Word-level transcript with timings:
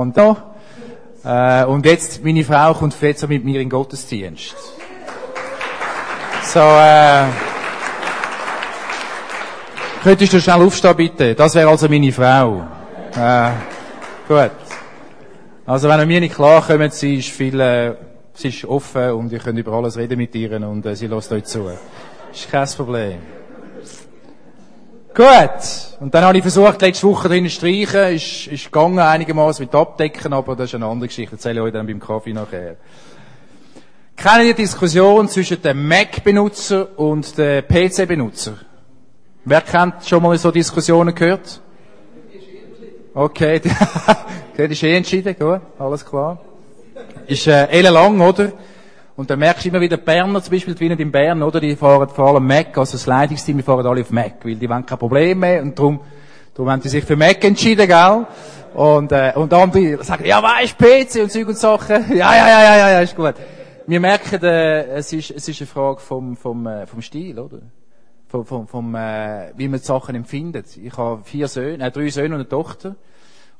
Und, 0.00 0.16
äh, 1.24 1.64
und 1.64 1.84
jetzt, 1.86 2.24
meine 2.24 2.44
Frau 2.44 2.74
kommt 2.74 3.00
jetzt 3.00 3.28
mit 3.28 3.44
mir 3.44 3.60
in 3.60 3.68
den 3.68 3.70
Gottesdienst. 3.70 4.56
So, 6.42 6.60
äh, 6.60 7.24
könntest 10.02 10.32
du 10.32 10.40
schnell 10.40 10.62
aufstehen, 10.62 10.96
bitte? 10.96 11.34
Das 11.34 11.54
wäre 11.54 11.68
also 11.68 11.88
meine 11.88 12.10
Frau. 12.10 12.66
Äh, 13.14 13.50
gut. 14.26 14.50
Also, 15.66 15.88
wenn 15.88 16.08
mir 16.08 16.20
nicht 16.20 16.34
klar 16.34 16.62
kommt, 16.66 16.94
sie 16.94 17.16
ist 17.16 17.28
viel, 17.28 17.60
äh, 17.60 17.94
sie 18.34 18.48
ist 18.48 18.64
offen 18.64 19.10
und 19.12 19.30
ihr 19.30 19.38
könnt 19.38 19.58
über 19.58 19.72
alles 19.72 19.96
reden 19.96 20.18
mit 20.18 20.34
ihr 20.34 20.52
und 20.66 20.84
äh, 20.86 20.96
sie 20.96 21.06
lässt 21.06 21.30
euch 21.30 21.44
zu. 21.44 21.70
Ist 22.32 22.50
kein 22.50 22.66
Problem. 22.68 23.39
Gut. 25.20 25.98
Und 26.00 26.14
dann 26.14 26.24
habe 26.24 26.38
ich 26.38 26.42
versucht, 26.42 26.80
letzte 26.80 27.06
Woche 27.06 27.28
drinnen 27.28 27.50
zu 27.50 27.56
streichen. 27.56 28.14
Ist, 28.14 28.46
ist 28.46 28.64
gegangen 28.64 28.98
einigermaßen 28.98 29.62
mit 29.66 29.74
Abdecken, 29.74 30.32
aber 30.32 30.56
das 30.56 30.70
ist 30.70 30.76
eine 30.76 30.86
andere 30.86 31.08
Geschichte. 31.08 31.34
Erzähle 31.34 31.60
ich 31.60 31.66
euch 31.66 31.72
dann 31.74 31.86
beim 31.86 32.00
Kaffee 32.00 32.32
nachher. 32.32 32.76
Kennen 34.16 34.46
die 34.46 34.54
Diskussion 34.54 35.28
zwischen 35.28 35.60
dem 35.60 35.86
Mac-Benutzer 35.86 36.98
und 36.98 37.36
dem 37.36 37.62
PC-Benutzer? 37.66 38.54
Wer 39.44 39.60
kennt 39.60 40.06
schon 40.06 40.22
mal 40.22 40.38
so 40.38 40.50
Diskussionen 40.50 41.14
gehört? 41.14 41.60
Okay, 43.12 43.60
das 44.56 44.70
ist 44.70 44.82
eh 44.82 44.96
entschieden, 44.96 45.36
gut, 45.38 45.60
alles 45.78 46.02
klar. 46.02 46.40
Ist 47.26 47.46
äh, 47.46 47.66
ellenlang, 47.66 48.18
oder? 48.22 48.52
Und 49.20 49.28
dann 49.28 49.38
merkst 49.38 49.66
du 49.66 49.68
immer 49.68 49.82
wieder, 49.82 49.98
Berner 49.98 50.42
zum 50.42 50.50
Beispiel, 50.50 50.74
die 50.74 50.86
in 50.86 51.12
Bern, 51.12 51.42
oder, 51.42 51.60
die 51.60 51.76
fahren 51.76 52.08
vor 52.08 52.28
allem 52.28 52.46
Mac, 52.46 52.78
also 52.78 52.92
das 52.92 53.04
Leitungsteam, 53.04 53.58
die 53.58 53.62
fahren 53.62 53.86
alle 53.86 54.00
auf 54.00 54.10
Mac, 54.10 54.36
weil 54.44 54.54
die 54.54 54.66
wollen 54.66 54.86
kein 54.86 54.96
Problem 54.96 55.40
mehr 55.40 55.60
und 55.60 55.78
darum, 55.78 56.00
darum 56.54 56.70
haben 56.70 56.80
die 56.80 56.88
sich 56.88 57.04
für 57.04 57.16
Mac 57.16 57.44
entschieden, 57.44 57.86
gell? 57.86 58.26
Und, 58.72 59.12
äh, 59.12 59.32
und 59.34 59.52
andere 59.52 60.02
sagen, 60.02 60.24
ja, 60.24 60.42
weisst, 60.42 60.78
PC 60.78 61.22
und 61.22 61.30
Zeug 61.30 61.48
und 61.48 61.58
Sachen. 61.58 62.06
Ja, 62.16 62.34
ja, 62.34 62.48
ja, 62.48 62.62
ja, 62.62 62.76
ja, 62.76 62.90
ja, 62.92 63.00
ist 63.00 63.14
gut. 63.14 63.34
Wir 63.86 64.00
merken, 64.00 64.42
äh, 64.42 64.86
es 64.86 65.12
ist, 65.12 65.32
es 65.32 65.46
ist 65.46 65.60
eine 65.60 65.66
Frage 65.66 66.00
vom, 66.00 66.34
vom, 66.34 66.66
äh, 66.66 66.86
vom 66.86 67.02
Stil, 67.02 67.38
oder? 67.38 67.58
Vom, 68.26 68.46
vom, 68.46 68.66
vom 68.68 68.94
äh, 68.94 69.52
wie 69.54 69.68
man 69.68 69.80
die 69.80 69.84
Sachen 69.86 70.14
empfindet. 70.14 70.78
Ich 70.78 70.96
habe 70.96 71.20
vier 71.24 71.46
Söhne, 71.46 71.88
äh, 71.88 71.90
drei 71.90 72.08
Söhne 72.08 72.36
und 72.36 72.40
eine 72.40 72.48
Tochter. 72.48 72.96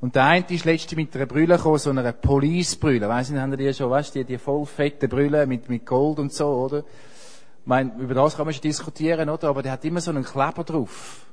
Und 0.00 0.14
der 0.14 0.24
eine 0.24 0.46
ist 0.48 0.64
letztens 0.64 0.96
mit 0.96 1.14
einer 1.14 1.26
Brille 1.26 1.56
gekommen, 1.56 1.78
so 1.78 1.90
einer 1.90 2.12
Police-Brille. 2.12 3.06
Weiss 3.08 3.28
nicht, 3.30 3.40
haben 3.40 3.54
die 3.56 3.74
schon, 3.74 3.90
weißt 3.90 4.14
du, 4.14 4.20
die, 4.20 4.24
die 4.24 4.38
voll 4.38 4.64
fette 4.64 5.08
Brille 5.08 5.46
mit, 5.46 5.68
mit 5.68 5.84
Gold 5.84 6.18
und 6.18 6.32
so, 6.32 6.46
oder? 6.46 6.78
Ich 6.78 7.66
meine, 7.66 7.92
über 7.98 8.14
das 8.14 8.36
kann 8.36 8.46
man 8.46 8.54
schon 8.54 8.62
diskutieren, 8.62 9.28
oder? 9.28 9.48
Aber 9.48 9.62
der 9.62 9.72
hat 9.72 9.84
immer 9.84 10.00
so 10.00 10.10
einen 10.10 10.24
Kleber 10.24 10.64
drauf. 10.64 11.26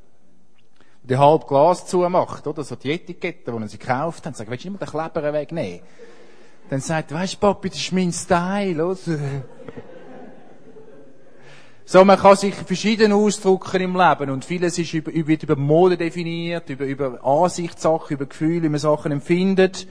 Der 1.04 1.20
halb 1.20 1.48
Glas 1.48 1.86
zumacht, 1.86 2.46
oder? 2.46 2.66
So 2.66 2.76
die 2.76 2.92
Etikette, 2.92 3.58
die 3.58 3.68
sie 3.70 3.78
gekauft 3.80 4.26
hat. 4.26 4.36
Sagt, 4.36 4.50
willst 4.50 4.66
du 4.66 4.70
nicht 4.70 4.80
mal 4.80 4.86
den 4.86 4.92
Kleber 5.14 5.34
wegnehmen? 5.34 5.80
Dann 6.70 6.81
sagt 6.81 7.14
weißt 7.14 7.36
du, 7.36 7.38
Papi, 7.38 7.70
das 7.70 7.80
ist 7.80 7.94
mein 7.94 8.12
Style, 8.12 8.86
oder? 8.86 8.98
So, 11.90 12.04
man 12.04 12.20
kann 12.20 12.36
sich 12.36 12.54
verschieden 12.54 13.14
ausdrücken 13.14 13.80
im 13.80 13.96
Leben 13.96 14.30
und 14.30 14.44
vieles 14.44 14.78
ist 14.78 14.94
über, 14.94 15.10
wird 15.14 15.44
über 15.44 15.56
Mode 15.56 15.96
definiert, 15.96 16.70
über, 16.70 16.84
über 16.84 17.26
Ansichtssachen, 17.26 18.18
über 18.18 18.26
Gefühle, 18.26 18.64
wie 18.64 18.68
man 18.68 18.78
Sachen 18.78 19.14
empfindet. 19.14 19.88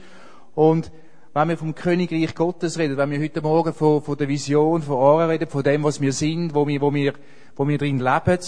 Und 0.53 0.91
wenn 1.33 1.49
wir 1.49 1.57
vom 1.57 1.73
Königreich 1.73 2.35
Gottes 2.35 2.77
reden, 2.77 2.97
wenn 2.97 3.09
wir 3.09 3.19
heute 3.19 3.41
Morgen 3.41 3.73
von, 3.73 4.03
von 4.03 4.15
der 4.15 4.27
Vision, 4.27 4.83
von 4.83 4.95
Ora 4.95 5.25
reden, 5.25 5.49
von 5.49 5.63
dem, 5.63 5.83
was 5.83 5.99
wir 5.99 6.13
sind, 6.13 6.53
wo 6.53 6.67
wir, 6.67 6.81
wo 6.81 6.93
wir, 6.93 7.15
wo 7.55 7.67
wir 7.67 7.79
drin 7.79 7.97
leben, 7.97 8.39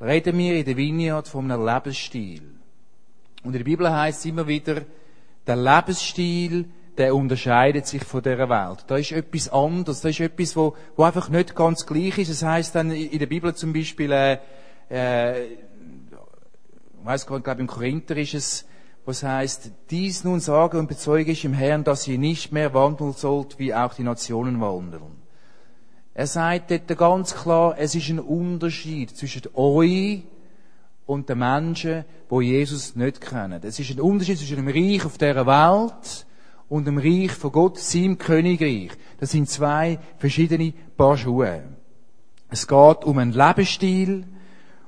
reden 0.00 0.36
wir 0.36 0.56
in 0.56 0.64
der 0.64 0.76
Vineyard 0.76 1.28
von 1.28 1.48
einem 1.48 1.64
Lebensstil. 1.64 2.42
Und 3.44 3.52
in 3.52 3.58
der 3.58 3.64
Bibel 3.64 3.88
heißt 3.88 4.18
es 4.18 4.26
immer 4.26 4.48
wieder, 4.48 4.82
der 5.46 5.54
Lebensstil 5.54 6.68
der 6.98 7.14
unterscheidet 7.14 7.86
sich 7.86 8.04
von 8.04 8.22
dieser 8.22 8.48
Welt. 8.48 8.84
Da 8.88 8.96
ist 8.96 9.12
etwas 9.12 9.48
anderes, 9.48 10.00
da 10.00 10.08
ist 10.08 10.20
etwas, 10.20 10.56
wo, 10.56 10.74
wo 10.96 11.04
einfach 11.04 11.28
nicht 11.28 11.54
ganz 11.54 11.86
gleich 11.86 12.18
ist. 12.18 12.28
Es 12.28 12.42
heißt 12.42 12.74
dann 12.74 12.90
in 12.90 13.18
der 13.18 13.26
Bibel 13.26 13.54
zum 13.54 13.72
Beispiel, 13.72 14.10
äh, 14.10 14.38
äh, 14.90 15.44
ich 17.14 17.26
glaube 17.26 17.60
im 17.60 17.66
Korinther 17.68 18.16
ist 18.16 18.34
es, 18.34 18.66
was 19.06 19.22
heißt, 19.22 19.70
dies 19.90 20.24
nun 20.24 20.40
sage 20.40 20.78
und 20.78 20.88
bezeuge 20.88 21.32
ich 21.32 21.44
im 21.44 21.54
Herrn, 21.54 21.84
dass 21.84 22.06
ihr 22.08 22.18
nicht 22.18 22.52
mehr 22.52 22.74
wandeln 22.74 23.12
sollt, 23.12 23.58
wie 23.58 23.72
auch 23.72 23.94
die 23.94 24.02
Nationen 24.02 24.60
wandeln. 24.60 25.22
Er 26.12 26.26
sagt 26.26 26.72
dort 26.72 26.98
ganz 26.98 27.34
klar, 27.34 27.76
es 27.78 27.94
ist 27.94 28.08
ein 28.10 28.18
Unterschied 28.18 29.16
zwischen 29.16 29.42
euch 29.54 30.24
und 31.06 31.28
den 31.28 31.38
Menschen, 31.38 32.04
wo 32.28 32.40
Jesus 32.40 32.96
nicht 32.96 33.20
kennen. 33.20 33.60
Es 33.62 33.78
ist 33.78 33.90
ein 33.90 34.00
Unterschied 34.00 34.36
zwischen 34.36 34.56
dem 34.56 34.68
Reich 34.68 35.06
auf 35.06 35.16
dieser 35.16 35.46
Welt 35.46 36.26
und 36.68 36.86
dem 36.86 36.98
Reich 36.98 37.32
von 37.32 37.52
Gott, 37.52 37.78
seinem 37.78 38.18
Königreich. 38.18 38.90
Das 39.18 39.30
sind 39.30 39.48
zwei 39.48 39.98
verschiedene 40.18 40.72
Paar 40.96 41.16
Schuhe. 41.16 41.62
Es 42.50 42.66
geht 42.66 43.04
um 43.04 43.18
einen 43.18 43.32
Lebensstil, 43.32 44.26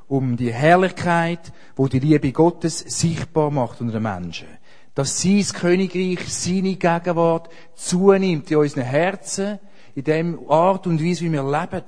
um 0.09 0.37
die 0.37 0.53
Herrlichkeit, 0.53 1.53
wo 1.77 1.89
die 1.89 2.01
Liebe 2.01 2.33
Gottes 2.33 2.79
sichtbar 2.81 3.51
macht 3.51 3.81
unter 3.81 3.95
den 3.95 4.03
Menschen. 4.03 4.49
Dass 4.95 5.23
sein 5.23 5.45
Königreich, 5.45 6.21
seine 6.29 6.75
Gegenwart 6.75 7.49
zunimmt 7.75 8.51
in 8.51 8.57
unseren 8.57 8.83
Herzen, 8.83 9.59
in 9.95 10.05
dem 10.05 10.51
Art 10.51 10.87
und 10.87 11.03
Weise, 11.03 11.25
wie 11.25 11.33
wir 11.33 11.43
leben. 11.43 11.85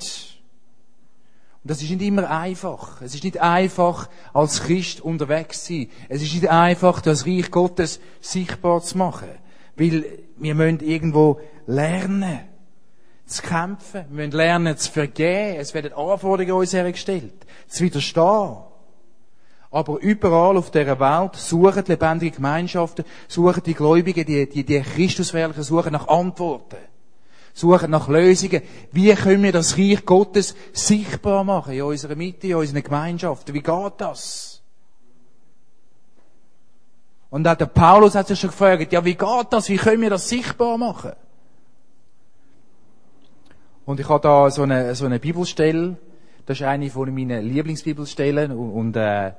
Und 1.62 1.70
das 1.70 1.82
ist 1.82 1.90
nicht 1.90 2.02
immer 2.02 2.30
einfach. 2.30 3.00
Es 3.02 3.14
ist 3.14 3.24
nicht 3.24 3.40
einfach, 3.40 4.08
als 4.32 4.62
Christ 4.62 5.00
unterwegs 5.00 5.64
zu 5.64 5.74
sein. 5.74 5.88
Es 6.08 6.22
ist 6.22 6.34
nicht 6.34 6.48
einfach, 6.48 7.00
das 7.00 7.26
Reich 7.26 7.50
Gottes 7.50 8.00
sichtbar 8.20 8.82
zu 8.82 8.98
machen. 8.98 9.30
Weil 9.76 10.04
wir 10.36 10.54
müssen 10.54 10.80
irgendwo 10.80 11.40
lernen, 11.66 12.40
zu 13.26 13.42
kämpfen. 13.42 14.04
Wir 14.10 14.16
müssen 14.16 14.36
lernen, 14.36 14.76
zu 14.76 14.90
vergeben. 14.90 15.56
Es 15.58 15.74
werden 15.74 15.92
Anforderungen 15.92 16.52
an 16.52 16.58
uns 16.58 16.72
hergestellt. 16.72 17.46
Zu 17.68 17.84
widerstehen. 17.84 18.56
Aber 19.70 19.98
überall 20.00 20.58
auf 20.58 20.70
dieser 20.70 21.00
Welt 21.00 21.36
suchen 21.36 21.84
lebendige 21.86 22.36
Gemeinschaften, 22.36 23.06
suchen 23.26 23.62
die 23.64 23.72
Gläubigen, 23.72 24.26
die, 24.26 24.46
die, 24.46 24.64
die 24.64 24.82
Christuswelchen, 24.82 25.62
suchen 25.62 25.94
nach 25.94 26.08
Antworten. 26.08 26.76
Suchen 27.54 27.90
nach 27.90 28.08
Lösungen. 28.08 28.62
Wie 28.92 29.14
können 29.14 29.42
wir 29.42 29.52
das 29.52 29.78
Reich 29.78 30.04
Gottes 30.04 30.54
sichtbar 30.74 31.42
machen 31.42 31.72
in 31.72 31.82
unserer 31.82 32.16
Mitte, 32.16 32.48
in 32.48 32.54
unseren 32.56 32.82
Gemeinschaften? 32.82 33.54
Wie 33.54 33.62
geht 33.62 33.92
das? 33.96 34.51
Und 37.32 37.48
auch 37.48 37.54
der 37.54 37.64
Paulus 37.64 38.14
hat 38.14 38.26
sich 38.26 38.38
schon 38.38 38.50
gefragt, 38.50 38.92
ja, 38.92 39.02
wie 39.06 39.14
geht 39.14 39.46
das? 39.48 39.70
Wie 39.70 39.78
können 39.78 40.02
wir 40.02 40.10
das 40.10 40.28
sichtbar 40.28 40.76
machen? 40.76 41.12
Und 43.86 43.98
ich 44.00 44.06
habe 44.06 44.20
da 44.20 44.50
so 44.50 44.64
eine, 44.64 44.94
so 44.94 45.06
eine 45.06 45.18
Bibelstelle. 45.18 45.96
Das 46.44 46.60
ist 46.60 46.66
eine 46.66 46.90
von 46.90 47.12
meinen 47.14 47.42
Lieblingsbibelstellen 47.42 48.52
und, 48.52 48.72
und 48.72 48.96
äh, 48.96 49.32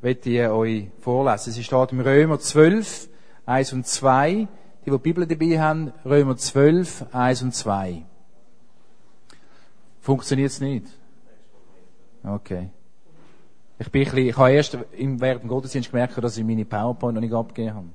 möchte 0.00 0.30
ich 0.30 0.48
euch 0.48 0.86
vorlesen. 1.00 1.52
Sie 1.52 1.62
steht 1.62 1.92
im 1.92 2.00
Römer 2.00 2.40
12, 2.40 3.10
1 3.44 3.72
und 3.74 3.86
2. 3.86 4.32
Die, 4.32 4.46
die 4.86 4.90
die 4.90 4.98
Bibel 4.98 5.26
dabei 5.26 5.60
haben, 5.60 5.92
Römer 6.06 6.34
12, 6.34 7.04
1 7.12 7.42
und 7.42 7.54
2. 7.54 8.06
Funktioniert's 10.00 10.60
nicht? 10.60 10.86
Okay. 12.24 12.70
Ich 13.80 13.90
bin 13.92 14.02
ein 14.02 14.04
bisschen, 14.06 14.28
ich 14.28 14.36
habe 14.36 14.52
erst 14.52 14.76
während 14.92 15.42
dem 15.42 15.48
Gottesdienst 15.48 15.90
gemerkt, 15.90 16.22
dass 16.22 16.36
ich 16.36 16.44
meine 16.44 16.64
PowerPoint 16.64 17.14
noch 17.14 17.20
nicht 17.20 17.32
abgegeben 17.32 17.76
habe. 17.76 17.86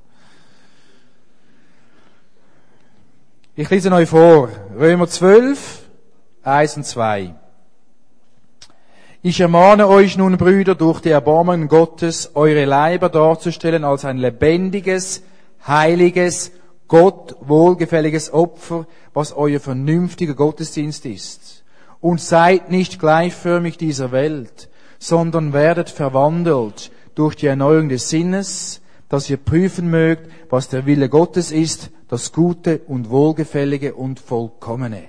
Ich 3.55 3.69
lese 3.69 3.91
euch 3.91 4.09
vor. 4.09 4.49
Römer 4.79 5.07
12, 5.07 5.89
1 6.43 6.77
und 6.77 6.85
2. 6.85 7.35
Ich 9.21 9.39
ermahne 9.39 9.87
euch 9.87 10.17
nun, 10.17 10.37
Brüder, 10.37 10.75
durch 10.75 11.01
die 11.01 11.09
Erbarmungen 11.09 11.67
Gottes, 11.67 12.31
eure 12.33 12.65
Leiber 12.65 13.09
darzustellen 13.09 13.83
als 13.83 14.05
ein 14.05 14.17
lebendiges, 14.17 15.23
heiliges, 15.67 16.51
Gott 16.87 17.35
wohlgefälliges 17.41 18.33
Opfer, 18.33 18.87
was 19.13 19.33
euer 19.33 19.59
vernünftiger 19.59 20.33
Gottesdienst 20.33 21.05
ist. 21.05 21.63
Und 21.99 22.21
seid 22.21 22.69
nicht 22.71 22.99
gleichförmig 22.99 23.77
dieser 23.77 24.11
Welt, 24.11 24.69
sondern 25.03 25.51
werdet 25.51 25.89
verwandelt 25.89 26.89
durch 27.13 27.35
die 27.35 27.47
Erneuerung 27.47 27.89
des 27.89 28.09
Sinnes, 28.09 28.81
dass 29.09 29.29
ihr 29.29 29.35
prüfen 29.35 29.89
mögt, 29.89 30.31
was 30.49 30.69
der 30.69 30.85
Wille 30.85 31.09
Gottes 31.09 31.51
ist, 31.51 31.91
das 32.07 32.31
Gute 32.31 32.79
und 32.87 33.09
Wohlgefällige 33.09 33.95
und 33.95 34.21
Vollkommene. 34.21 35.03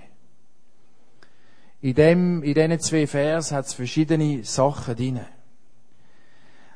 In 1.81 1.95
dem, 1.95 2.43
in 2.43 2.55
diesen 2.55 2.81
zwei 2.81 3.07
Vers 3.07 3.53
hat 3.53 3.67
es 3.67 3.75
verschiedene 3.75 4.43
Sachen 4.43 4.97
drin. 4.97 5.21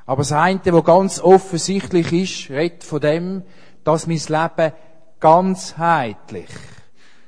Aber 0.06 0.22
das 0.22 0.30
eine, 0.30 0.60
was 0.66 0.84
ganz 0.84 1.20
offensichtlich 1.20 2.12
ist, 2.12 2.50
redet 2.50 2.84
von 2.84 3.00
dem, 3.00 3.42
dass 3.82 4.06
mein 4.06 4.20
Leben 4.28 4.72
ganzheitlich, 5.18 6.50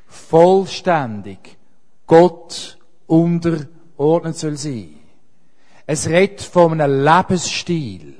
vollständig, 0.06 1.58
Gott 2.06 2.78
unterordnet 3.08 4.36
soll 4.36 4.56
sein. 4.56 4.99
Es 5.92 6.08
redet 6.08 6.40
von 6.42 6.80
einem 6.80 7.02
Lebensstil. 7.04 8.14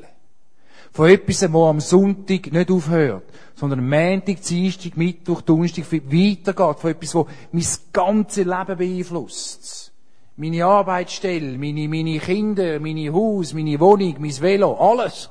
Von 0.91 1.09
etwas, 1.09 1.39
das 1.39 1.55
am 1.55 1.79
Sonntag 1.79 2.51
nicht 2.51 2.69
aufhört, 2.69 3.23
sondern 3.55 3.89
Montag, 3.89 4.43
Dienstag, 4.43 4.97
Mittwoch, 4.97 5.41
Donnerstag 5.43 5.85
weitergeht. 5.93 6.81
Von 6.81 6.91
etwas, 6.91 7.13
das 7.13 7.27
mein 7.53 7.65
ganzes 7.93 8.45
Leben 8.45 8.77
beeinflusst. 8.77 9.93
Meine 10.35 10.65
Arbeitsstelle, 10.65 11.57
meine, 11.57 11.87
meine 11.87 12.19
Kinder, 12.19 12.81
meine 12.81 13.13
Haus, 13.13 13.55
meine 13.55 13.79
Wohnung, 13.79 14.17
mein 14.19 14.41
Velo, 14.41 14.75
alles. 14.75 15.31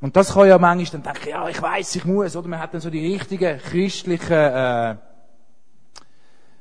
Und 0.00 0.14
das 0.14 0.32
kann 0.32 0.46
ja 0.46 0.58
manchmal 0.58 1.02
dann 1.02 1.12
denken, 1.12 1.30
ja, 1.30 1.48
ich 1.48 1.60
weiß, 1.60 1.96
ich 1.96 2.04
muss, 2.04 2.36
oder? 2.36 2.46
Man 2.46 2.60
hat 2.60 2.72
dann 2.72 2.80
so 2.80 2.88
die 2.88 3.14
richtigen 3.14 3.58
christlichen, 3.58 4.32
äh, 4.32 4.94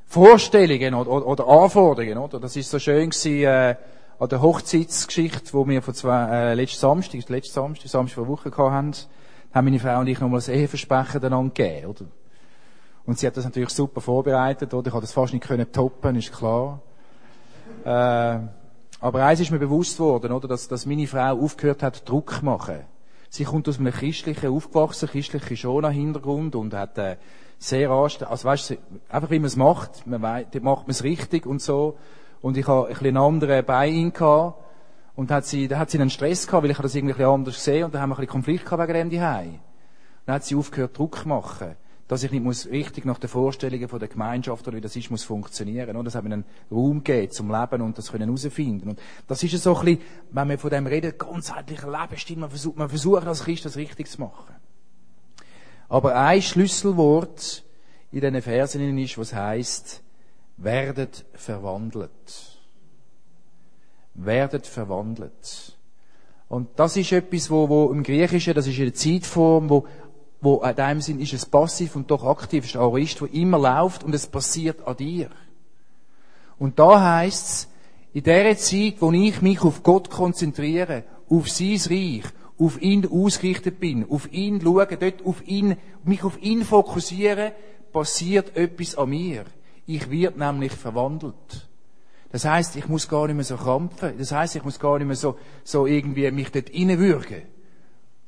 Vorstellungen 0.10 0.96
oder, 0.96 1.26
oder, 1.26 1.48
Anforderungen, 1.48 2.18
oder? 2.18 2.40
Das 2.40 2.56
ist 2.56 2.72
so 2.72 2.80
schön 2.80 3.12
gewesen, 3.12 3.44
äh, 3.44 3.76
an 4.18 4.28
der 4.28 4.42
Hochzeitsgeschichte, 4.42 5.54
wo 5.54 5.68
wir 5.68 5.84
vor 5.84 5.94
zwei, 5.94 6.26
äh, 6.30 6.54
letzten 6.56 6.80
Samstag, 6.80 7.30
letzten 7.30 7.54
Samstag, 7.54 7.90
Samstag 7.90 8.16
vor 8.16 8.28
Woche 8.28 8.50
gehabt 8.50 8.72
haben, 8.72 8.92
haben 9.54 9.66
meine 9.66 9.80
Frau 9.80 10.00
und 10.00 10.08
ich 10.08 10.20
nochmal 10.20 10.40
das 10.40 10.50
Eheversprechen 10.50 11.24
einander 11.24 11.54
gegeben, 11.54 11.86
oder? 11.86 12.06
Und 13.06 13.20
sie 13.20 13.28
hat 13.28 13.38
das 13.38 13.46
natürlich 13.46 13.70
super 13.70 14.02
vorbereitet, 14.02 14.74
oder? 14.74 14.88
Ich 14.88 14.94
habe 14.94 15.02
das 15.02 15.12
fast 15.12 15.32
nicht 15.32 15.46
können 15.46 15.72
toppen, 15.72 16.16
ist 16.16 16.34
klar. 16.34 16.82
Äh, 17.86 18.40
aber 19.02 19.24
eins 19.24 19.40
ist 19.40 19.52
mir 19.52 19.60
bewusst 19.60 20.00
worden, 20.00 20.32
oder? 20.32 20.48
Dass, 20.48 20.68
dass 20.68 20.88
meine 20.88 21.06
Frau 21.06 21.40
aufgehört 21.40 21.84
hat, 21.84 22.10
Druck 22.10 22.42
machen. 22.42 22.80
Sie 23.30 23.44
kommt 23.44 23.70
aus 23.70 23.80
einem 23.80 23.94
christlichen, 23.94 24.50
aufgewachsenen 24.50 25.12
christlichen 25.12 25.56
Schona-Hintergrund 25.56 26.56
und 26.56 26.74
hat, 26.74 26.98
äh, 26.98 27.18
sehr 27.60 27.92
anstrengend, 27.92 28.32
also 28.32 28.48
weißt 28.48 28.70
du, 28.72 28.78
einfach 29.10 29.30
wie 29.30 29.40
man 29.40 29.48
es 29.48 29.56
macht, 29.56 30.08
man 30.08 30.22
weiss, 30.22 30.48
dort 30.52 30.64
macht 30.64 30.84
man 30.84 30.92
es 30.92 31.04
richtig 31.04 31.46
und 31.46 31.62
so. 31.62 31.98
Und 32.42 32.58
ich 32.58 32.68
habe 32.68 32.88
ein 32.88 32.94
bisschen 32.94 33.08
einen 33.08 33.18
anderen 33.18 33.66
Bein 33.66 34.14
gehabt. 34.14 34.66
Und 35.16 35.32
hat 35.32 35.46
sie, 35.46 35.68
da 35.68 35.80
hat 35.80 35.90
sie 35.90 36.00
einen 36.00 36.10
Stress 36.10 36.48
gehabt, 36.48 36.64
weil 36.64 36.72
ich 36.72 36.78
das 36.78 36.96
irgendwie 36.96 37.26
anders 37.26 37.56
gesehen 37.56 37.84
und 37.84 37.94
da 37.94 38.00
haben 38.00 38.12
wir 38.12 38.16
ein 38.16 38.20
bisschen 38.22 38.32
Konflikt 38.32 38.64
gehabt 38.64 38.82
wegen 38.82 39.10
dem 39.10 39.20
daheim. 39.20 39.60
Dann 40.26 40.36
hat 40.36 40.46
sie 40.46 40.56
aufgehört, 40.56 40.98
Druck 40.98 41.26
machen. 41.26 41.76
Dass 42.10 42.24
ich 42.24 42.32
nicht 42.32 42.44
muss 42.44 42.66
richtig 42.66 43.06
nach 43.06 43.20
den 43.20 43.30
Vorstellungen 43.30 43.88
von 43.88 44.00
der 44.00 44.08
Gemeinschaft 44.08 44.68
oder 44.68 44.76
wie 44.76 44.82
das 44.82 44.96
ist, 44.96 45.12
muss 45.12 45.24
funktionieren. 45.24 45.96
Und 45.96 46.06
das 46.06 46.16
hat 46.16 46.24
mir 46.24 46.34
einen 46.34 46.46
Raum 46.72 47.04
gegeben 47.04 47.32
zum 47.32 47.52
Leben 47.52 47.84
und 47.84 48.00
das 48.00 48.12
können 48.12 48.26
herausfinden. 48.26 48.90
Und 48.90 49.00
das 49.28 49.44
ist 49.44 49.62
so 49.62 49.78
ein 49.78 49.86
bisschen, 49.86 50.02
wenn 50.32 50.50
wir 50.50 50.58
von 50.58 50.72
dem 50.72 50.88
reden, 50.88 51.14
ganzheitlicher 51.16 51.88
Lebensstil, 51.88 52.38
man 52.38 52.50
versucht, 52.50 52.78
man 52.78 52.90
versucht 52.90 53.28
als 53.28 53.44
Christ 53.44 53.64
das 53.66 53.78
richtig 53.78 54.08
zu 54.08 54.22
machen. 54.22 54.56
Aber 55.88 56.16
ein 56.16 56.42
Schlüsselwort 56.42 57.64
in 58.12 58.22
diesen 58.22 58.42
Versen 58.42 58.98
ist, 58.98 59.18
was 59.20 59.36
heißt, 59.36 60.02
werdet 60.58 61.26
verwandelt. 61.36 62.10
Werdet 64.16 64.66
verwandelt. 64.66 65.78
Und 66.48 66.70
das 66.78 66.98
ist 66.98 67.12
etwas, 67.12 67.52
wo, 67.52 67.70
wo 67.70 67.92
im 67.92 68.02
Griechischen, 68.02 68.56
das 68.56 68.66
ist 68.66 68.80
eine 68.80 68.94
Zeitform, 68.94 69.70
wo, 69.70 69.86
wo 70.42 70.62
in 70.64 70.76
dem 70.76 71.02
Sinn 71.02 71.20
ist 71.20 71.34
es 71.34 71.46
passiv 71.46 71.96
und 71.96 72.10
doch 72.10 72.24
aktiv, 72.24 72.66
ist 72.66 72.76
ein 72.76 72.82
Aorist, 72.82 73.22
wo 73.22 73.26
immer 73.26 73.60
läuft 73.60 74.04
und 74.04 74.16
es 74.16 74.28
passiert 74.28 74.86
an 74.88 74.96
dir. 74.96 75.30
Und 76.58 76.80
da 76.80 77.02
heißt 77.18 77.48
es, 77.48 77.68
in 78.14 78.24
der 78.24 78.58
Zeit, 78.58 78.96
wo 79.00 79.12
ich 79.12 79.42
mich 79.42 79.62
auf 79.62 79.84
Gott 79.84 80.10
konzentriere, 80.10 81.04
auf 81.30 81.50
sein 81.50 81.80
Reich, 81.90 82.24
auf 82.58 82.82
ihn 82.82 83.08
ausgerichtet 83.08 83.80
bin, 83.80 84.10
auf 84.10 84.32
ihn 84.32 84.60
schauen, 84.62 84.88
dort 85.00 85.26
auf 85.26 85.48
ihn, 85.48 85.78
mich 86.04 86.24
auf 86.24 86.42
ihn 86.42 86.64
fokussiere, 86.66 87.54
passiert 87.92 88.56
etwas 88.56 88.96
an 88.96 89.10
mir. 89.10 89.46
Ich 89.86 90.10
wird 90.10 90.38
nämlich 90.38 90.74
verwandelt. 90.74 91.70
Das 92.32 92.46
heißt, 92.46 92.76
ich 92.76 92.88
muss 92.88 93.08
gar 93.08 93.28
nicht 93.28 93.36
mehr 93.36 93.46
so 93.46 93.56
krampfen. 93.56 94.18
Das 94.18 94.32
heißt, 94.32 94.56
ich 94.56 94.64
muss 94.64 94.80
gar 94.80 94.98
nicht 95.00 95.08
mehr 95.08 95.16
so, 95.16 95.38
so 95.64 95.88
irgendwie 95.88 96.30
mich 96.32 96.52
dort 96.52 96.72
reinwürgen. 96.74 97.44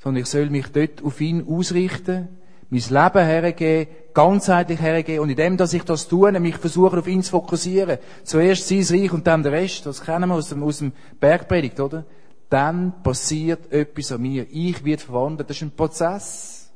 Sondern 0.04 0.24
ich 0.24 0.30
soll 0.30 0.50
mich 0.50 0.68
dort 0.72 1.04
auf 1.04 1.22
ihn 1.22 1.48
ausrichten, 1.48 2.28
mein 2.70 2.82
Leben 2.82 3.26
hergeben, 3.26 3.92
ganzheitlich 4.14 4.80
hergeben. 4.80 5.22
Und 5.22 5.30
indem, 5.30 5.58
dass 5.58 5.74
ich 5.74 5.84
das 5.84 6.08
tue, 6.08 6.32
mich 6.40 6.58
versuche, 6.58 7.00
auf 7.00 7.08
ihn 7.08 7.22
zu 7.22 7.32
fokussieren. 7.32 8.00
Zuerst 8.24 8.68
sein 8.68 8.86
Reich 8.90 9.12
und 9.14 9.28
dann 9.28 9.44
der 9.44 9.52
Rest. 9.52 9.86
Das 9.86 10.04
kennen 10.04 10.30
wir 10.30 10.36
aus 10.36 10.50
dem, 10.50 10.64
aus 10.64 10.80
dem 10.80 10.94
Bergpredigt, 11.20 11.80
oder? 11.80 12.06
dann 12.52 13.02
passiert 13.02 13.72
etwas 13.72 14.12
an 14.12 14.22
mir. 14.22 14.46
Ich 14.52 14.84
werde 14.84 15.02
verwandelt. 15.02 15.50
Das 15.50 15.56
ist 15.56 15.64
ein 15.64 15.72
Prozess. 15.72 16.70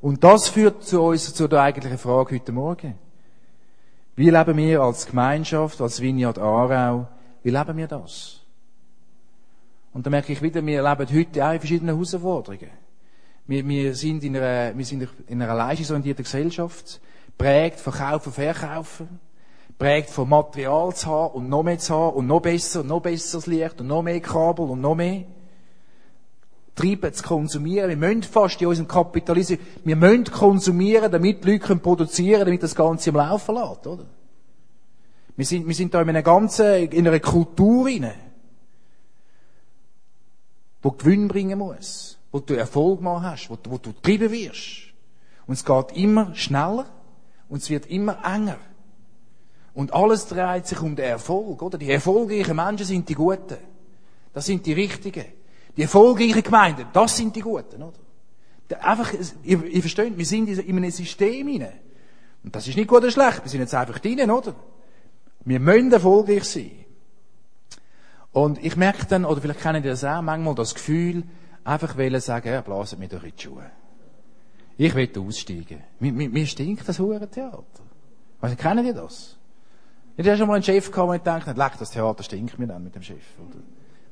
Und 0.00 0.22
das 0.22 0.48
führt 0.48 0.84
zu 0.84 1.02
uns, 1.02 1.34
zu 1.34 1.48
der 1.48 1.62
eigentlichen 1.62 1.98
Frage 1.98 2.36
heute 2.36 2.52
Morgen. 2.52 2.94
Wie 4.14 4.30
leben 4.30 4.56
wir 4.56 4.82
als 4.82 5.06
Gemeinschaft, 5.06 5.80
als 5.80 6.00
Vineyard 6.00 6.38
Aarau, 6.38 7.08
wie 7.42 7.50
leben 7.50 7.76
wir 7.76 7.88
das? 7.88 8.40
Und 9.92 10.06
da 10.06 10.10
merke 10.10 10.32
ich 10.32 10.42
wieder, 10.42 10.64
wir 10.64 10.82
leben 10.82 11.14
heute 11.14 11.44
auch 11.44 11.52
in 11.52 11.60
verschiedenen 11.60 11.94
Herausforderungen. 11.94 12.70
Wir, 13.46 13.66
wir 13.66 13.94
sind 13.94 14.22
in 14.22 14.36
einer, 14.36 14.76
wir 14.76 14.84
sind 14.84 15.08
in 15.26 15.42
einer 15.42 15.54
leistungsorientierten 15.54 16.24
Gesellschaft, 16.24 17.00
prägt 17.36 17.80
Verkaufen, 17.80 18.32
Verkaufen 18.32 19.20
prägt 19.80 20.10
von 20.10 20.28
Material 20.28 20.94
zu 20.94 21.06
haben 21.06 21.34
und 21.34 21.48
noch 21.48 21.62
mehr 21.62 21.78
zu 21.78 21.94
haben 21.94 22.16
und 22.16 22.26
noch 22.26 22.42
besser 22.42 22.80
und 22.80 22.88
noch 22.88 23.00
besseres 23.00 23.46
Licht 23.46 23.80
und 23.80 23.86
noch 23.86 24.02
mehr 24.02 24.20
Kabel 24.20 24.66
und 24.66 24.82
noch 24.82 24.94
mehr. 24.94 25.24
Treiben 26.74 27.12
zu 27.14 27.24
konsumieren. 27.24 27.88
Wir 27.88 27.96
müssen 27.96 28.22
fast 28.22 28.60
in 28.60 28.68
unserem 28.68 28.86
Kapitalismus, 28.86 29.58
wir 29.82 29.96
müssen 29.96 30.24
konsumieren, 30.24 31.10
damit 31.10 31.42
die 31.42 31.52
Leute 31.52 31.76
produzieren 31.76 32.40
können, 32.40 32.46
damit 32.46 32.62
das 32.62 32.74
Ganze 32.74 33.08
im 33.08 33.16
Laufen 33.16 33.54
lässt, 33.54 33.86
oder? 33.86 34.04
Wir 35.34 35.46
sind, 35.46 35.66
wir 35.66 35.74
sind 35.74 35.94
da 35.94 36.02
in 36.02 36.10
einer 36.10 36.22
ganzen, 36.22 36.90
in 36.90 37.08
einer 37.08 37.18
Kultur 37.18 37.86
rein, 37.86 38.12
wo 40.82 40.90
Gewinn 40.92 41.28
bringen 41.28 41.58
muss, 41.58 42.18
wo 42.32 42.40
du 42.40 42.54
Erfolg 42.54 43.00
machen 43.00 43.24
hast, 43.24 43.50
wo, 43.50 43.58
wo 43.68 43.78
du 43.78 43.92
getrieben 43.92 44.30
wirst. 44.30 44.92
Und 45.46 45.54
es 45.54 45.64
geht 45.64 45.92
immer 45.96 46.34
schneller 46.34 46.86
und 47.48 47.62
es 47.62 47.70
wird 47.70 47.86
immer 47.86 48.18
enger. 48.24 48.58
Und 49.74 49.92
alles 49.94 50.26
dreht 50.26 50.66
sich 50.66 50.80
um 50.80 50.96
den 50.96 51.06
Erfolg, 51.06 51.62
oder? 51.62 51.78
Die 51.78 51.90
erfolgreichen 51.90 52.56
Menschen 52.56 52.86
sind 52.86 53.08
die 53.08 53.14
Guten. 53.14 53.58
Das 54.32 54.46
sind 54.46 54.64
die 54.66 54.72
Richtigen. 54.72 55.24
Die 55.76 55.82
erfolgreichen 55.82 56.42
Gemeinden, 56.42 56.86
das 56.92 57.16
sind 57.16 57.34
die 57.34 57.40
Guten, 57.40 57.82
oder? 57.82 57.98
Einfach, 58.82 59.12
ihr, 59.42 59.64
ihr 59.64 59.80
versteht, 59.80 60.16
wir 60.16 60.26
sind 60.26 60.48
in 60.48 60.76
einem 60.76 60.90
System 60.90 61.48
hinein. 61.48 61.72
Und 62.42 62.54
das 62.54 62.66
ist 62.68 62.76
nicht 62.76 62.88
gut 62.88 62.98
oder 62.98 63.10
schlecht, 63.10 63.42
wir 63.42 63.50
sind 63.50 63.60
jetzt 63.60 63.74
einfach 63.74 63.98
drinnen, 63.98 64.30
oder? 64.30 64.54
Wir 65.44 65.60
müssen 65.60 65.92
erfolgreich 65.92 66.44
sein. 66.44 66.70
Und 68.32 68.64
ich 68.64 68.76
merke 68.76 69.06
dann, 69.06 69.24
oder 69.24 69.40
vielleicht 69.40 69.60
kennen 69.60 69.82
die 69.82 69.88
das 69.88 70.04
auch, 70.04 70.22
manchmal 70.22 70.54
das 70.54 70.74
Gefühl, 70.74 71.24
einfach 71.64 71.96
wollen 71.96 72.20
sagen, 72.20 72.48
ja, 72.48 72.60
blasen 72.60 72.98
mir 72.98 73.08
doch 73.08 73.22
in 73.22 73.32
die 73.36 73.42
Schuhe. 73.42 73.70
Ich 74.76 74.94
will 74.94 75.10
aussteigen. 75.18 75.82
Mir, 75.98 76.12
mir, 76.12 76.28
mir 76.28 76.46
stinkt 76.46 76.88
das 76.88 76.98
Hurentheater. 76.98 77.64
Weißt, 78.40 78.58
kennen 78.58 78.84
die 78.84 78.94
das? 78.94 79.36
Ich 80.16 80.26
hatte 80.26 80.38
schon 80.38 80.48
mal 80.48 80.54
einen 80.54 80.62
Chef 80.62 80.90
wo 80.96 81.12
ich 81.12 81.22
dachte, 81.22 81.52
leck, 81.52 81.72
das 81.78 81.90
Theater 81.90 82.22
stinkt 82.22 82.58
mir 82.58 82.66
dann 82.66 82.84
mit 82.84 82.94
dem 82.94 83.02
Chef, 83.02 83.24
oder? 83.38 83.58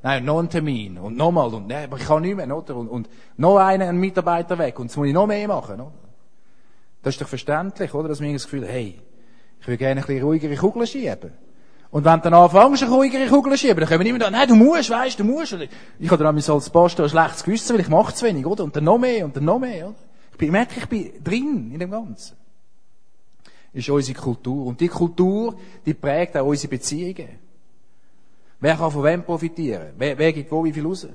Nein, 0.01 0.23
noch 0.23 0.39
ein 0.39 0.49
Termin, 0.49 0.97
und 0.97 1.17
nochmal, 1.17 1.53
und, 1.53 1.67
nein, 1.67 1.85
aber 1.85 1.97
ich 1.97 2.05
kann 2.05 2.21
nicht 2.21 2.35
mehr, 2.35 2.55
oder? 2.55 2.75
Und, 2.75 2.87
und 2.87 3.09
noch 3.35 3.57
einen, 3.57 3.87
einen 3.87 3.99
Mitarbeiter 3.99 4.57
weg, 4.57 4.79
und 4.79 4.87
jetzt 4.87 4.95
muss 4.95 5.07
ich 5.07 5.13
noch 5.13 5.27
mehr 5.27 5.47
machen, 5.47 5.81
oder? 5.81 5.91
Das 7.01 7.15
ist 7.15 7.21
doch 7.21 7.27
verständlich, 7.27 7.93
oder? 7.93 8.07
Dass 8.07 8.21
wir 8.21 8.31
das 8.31 8.43
Gefühl, 8.43 8.65
hey, 8.65 9.01
ich 9.59 9.67
will 9.67 9.77
gerne 9.77 10.01
ein 10.01 10.07
bisschen 10.07 10.23
ruhigere 10.23 10.55
Kugeln 10.55 10.87
schieben. 10.87 11.33
Und 11.91 12.05
wenn 12.05 12.19
du 12.19 12.29
dann 12.29 12.33
anfängst, 12.35 12.83
eine 12.83 12.91
ruhigere 12.91 13.27
Kugeln 13.27 13.57
schieben, 13.57 13.79
dann 13.79 13.99
wir 13.99 14.05
immer 14.05 14.19
da, 14.19 14.29
nein, 14.29 14.47
du 14.47 14.55
musst, 14.55 14.89
weißt, 14.89 15.19
du 15.19 15.23
musst. 15.23 15.57
Ich 15.97 16.11
habe 16.11 16.23
dann 16.23 16.37
als 16.37 16.69
Pastor 16.69 17.05
ein 17.05 17.09
schlechtes 17.09 17.43
Gewissen, 17.43 17.73
weil 17.73 17.81
ich 17.81 17.89
mache 17.89 18.13
zu 18.13 18.25
wenig, 18.25 18.45
oder? 18.45 18.63
Und 18.63 18.75
dann 18.75 18.83
noch 18.83 18.99
mehr, 18.99 19.25
und 19.25 19.35
dann 19.35 19.45
noch 19.45 19.59
mehr, 19.59 19.87
oder? 19.87 19.95
Ich 20.39 20.51
merke, 20.51 20.79
ich 20.79 20.85
bin 20.87 21.23
drin 21.23 21.71
in 21.71 21.79
dem 21.79 21.91
Ganzen 21.91 22.39
ist 23.73 23.89
unsere 23.89 24.19
Kultur. 24.19 24.65
Und 24.65 24.79
die 24.79 24.87
Kultur, 24.87 25.57
die 25.85 25.93
prägt 25.93 26.37
auch 26.37 26.47
unsere 26.47 26.69
Beziehungen. 26.69 27.39
Wer 28.59 28.75
kann 28.75 28.91
von 28.91 29.03
wem 29.03 29.23
profitieren? 29.23 29.93
Wer, 29.97 30.17
wer 30.17 30.33
gibt 30.33 30.51
wo 30.51 30.63
wie 30.63 30.73
viel 30.73 30.85
raus? 30.85 31.07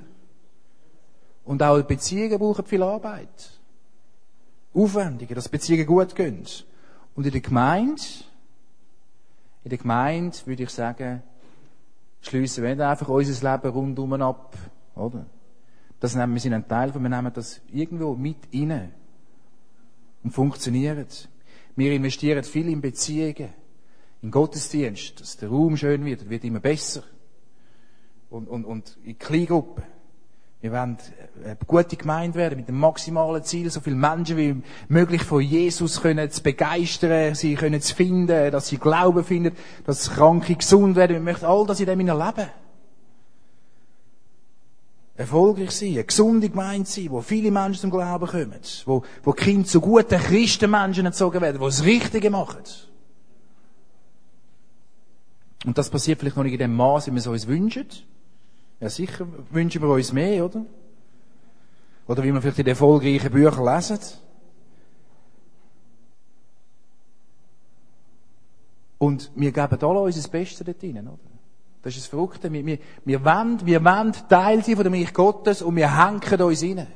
Und 1.45 1.63
auch 1.63 1.83
Beziehungen 1.83 2.39
brauchen 2.39 2.65
viel 2.65 2.83
Arbeit. 2.83 3.51
Aufwendige, 4.73 5.35
dass 5.35 5.49
Beziehungen 5.49 5.87
gut 5.87 6.15
gehen. 6.15 6.45
Und 7.15 7.27
in 7.27 7.33
der 7.33 7.41
Gemeinde, 7.41 8.01
in 9.65 9.71
der 9.71 9.79
Gemeinde 9.79 10.37
würde 10.45 10.63
ich 10.63 10.71
sagen, 10.71 11.23
schliessen 12.21 12.63
wir 12.63 12.71
nicht 12.71 12.83
einfach 12.83 13.09
unser 13.09 13.53
Leben 13.53 13.73
rundum 13.73 14.13
ab, 14.15 14.57
oder? 14.95 15.27
Das 16.01 16.15
nehmen 16.15 16.35
wir 16.35 16.41
sind 16.41 16.53
ein 16.53 16.69
Teil 16.69 16.93
von, 16.93 17.03
wir 17.03 17.09
nehmen 17.09 17.33
das 17.33 17.63
irgendwo 17.73 18.15
mit 18.15 18.37
rein. 18.53 18.93
Und 20.23 20.31
funktionieren. 20.33 21.07
Wir 21.77 21.93
investieren 21.93 22.45
viel 22.45 22.69
in 22.69 22.81
Beziehungen, 22.81 23.55
in 24.21 24.31
Gottesdienst, 24.31 25.21
dass 25.21 25.37
der 25.39 25.49
Raum 25.49 25.77
schön 25.77 26.05
wird, 26.05 26.29
wird 26.29 26.45
immer 26.45 26.61
besser. 26.61 27.03
Und, 28.29 28.49
und, 28.49 28.65
und 28.65 28.99
in 29.03 29.19
Kleingruppen. 29.19 29.85
Wir 30.65 30.73
wollen 30.73 30.97
eine 31.45 31.59
gute 31.67 31.95
Gemeinde 31.95 32.39
werden 32.39 32.57
mit 32.57 32.69
dem 32.69 32.79
maximalen 32.79 33.45
Ziel, 33.45 33.69
so 33.69 33.81
viele 33.81 33.97
Menschen 33.97 34.39
wie 34.39 34.63
möglich 34.89 35.23
von 35.23 35.43
Jesus 35.43 36.01
können 36.01 36.31
zu 36.31 36.43
begeistern, 36.43 37.35
sie 37.35 37.55
können 37.55 37.83
zu 37.83 37.95
finden, 37.95 38.51
dass 38.51 38.69
sie 38.69 38.79
Glauben 38.79 39.23
finden, 39.25 39.55
dass 39.85 40.09
Kranke 40.09 40.55
gesund 40.55 40.97
werden. 40.97 41.17
Wir 41.17 41.21
möchten 41.21 41.45
all 41.45 41.67
das 41.67 41.81
in 41.81 41.87
dem 41.87 42.09
erleben. 42.09 42.49
erfolgreich 45.17 45.73
sein, 45.73 45.93
eine 45.93 46.05
gesunde 46.05 46.49
Gemeinde 46.49 46.89
sein, 46.89 47.11
wo 47.11 47.21
viele 47.21 47.51
Menschen 47.51 47.83
zum 47.83 47.91
Glauben 47.91 48.27
kommen, 48.27 48.61
wo, 48.87 49.03
wo 49.23 49.33
Kinder 49.33 49.69
zu 49.69 49.83
guten 49.83 50.19
Christenmenschen 50.19 51.05
erzogen 51.05 51.43
werden, 51.43 51.59
die 51.59 51.65
das 51.67 51.85
Richtige 51.85 52.31
machen. 52.31 52.63
Und 55.67 55.77
das 55.77 55.91
passiert 55.91 56.21
vielleicht 56.21 56.39
noch 56.39 56.45
nicht 56.45 56.55
in 56.55 56.59
dem 56.59 56.75
Maß, 56.75 57.09
wie 57.09 57.11
wir 57.11 57.19
es 57.19 57.27
uns 57.27 57.47
wünschen. 57.47 57.87
Ja, 58.81 58.89
sicher 58.89 59.27
wünschen 59.51 59.83
wir 59.83 59.89
uns 59.89 60.13
mehr, 60.13 60.45
oder? 60.45 60.65
Oder 62.07 62.23
wie 62.23 62.33
wir 62.33 62.43
vielleicht 62.43 62.59
in 62.59 62.67
erfolgreichen 62.67 63.31
Büchern 63.31 63.65
lesen. 63.65 63.99
Und 68.99 69.31
wir 69.35 69.53
geben 69.53 69.79
alle 69.83 70.01
unser 70.01 70.29
Bestes 70.29 70.65
dort 70.65 70.83
rein, 70.83 71.09
oder? 71.09 71.19
Das 71.83 71.95
ist 71.95 72.05
das 72.05 72.09
Verrückte. 72.09 72.51
Wir, 72.51 72.65
wir, 72.65 72.79
wir, 73.05 73.25
wollen, 73.25 73.65
wir 73.65 73.85
wollen 73.85 74.13
Teil 74.29 74.65
sein 74.65 74.77
von 74.77 74.85
dem 74.85 74.95
Reich 74.95 75.13
Gottes 75.13 75.61
und 75.61 75.77
wir 75.77 75.95
hängen 75.95 76.41
uns 76.41 76.63
rein. 76.63 76.87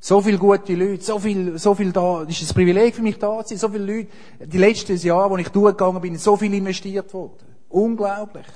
So 0.00 0.20
viele 0.20 0.38
gute 0.38 0.74
Leute, 0.74 1.04
so 1.04 1.18
viel, 1.18 1.58
so 1.58 1.74
viel 1.74 1.92
da, 1.92 2.22
ist 2.22 2.42
ein 2.42 2.54
Privileg 2.54 2.94
für 2.94 3.02
mich 3.02 3.18
da 3.18 3.44
zu 3.44 3.50
sein, 3.50 3.58
so 3.58 3.68
viele 3.68 3.84
Leute, 3.84 4.08
die 4.40 4.58
letzten 4.58 4.96
Jahre, 4.96 5.30
wo 5.30 5.36
ich 5.36 5.48
durchgegangen 5.50 6.00
bin, 6.00 6.16
so 6.16 6.36
viel 6.36 6.52
investiert 6.54 7.12
worden. 7.12 7.46
Unglaublich. 7.68 8.46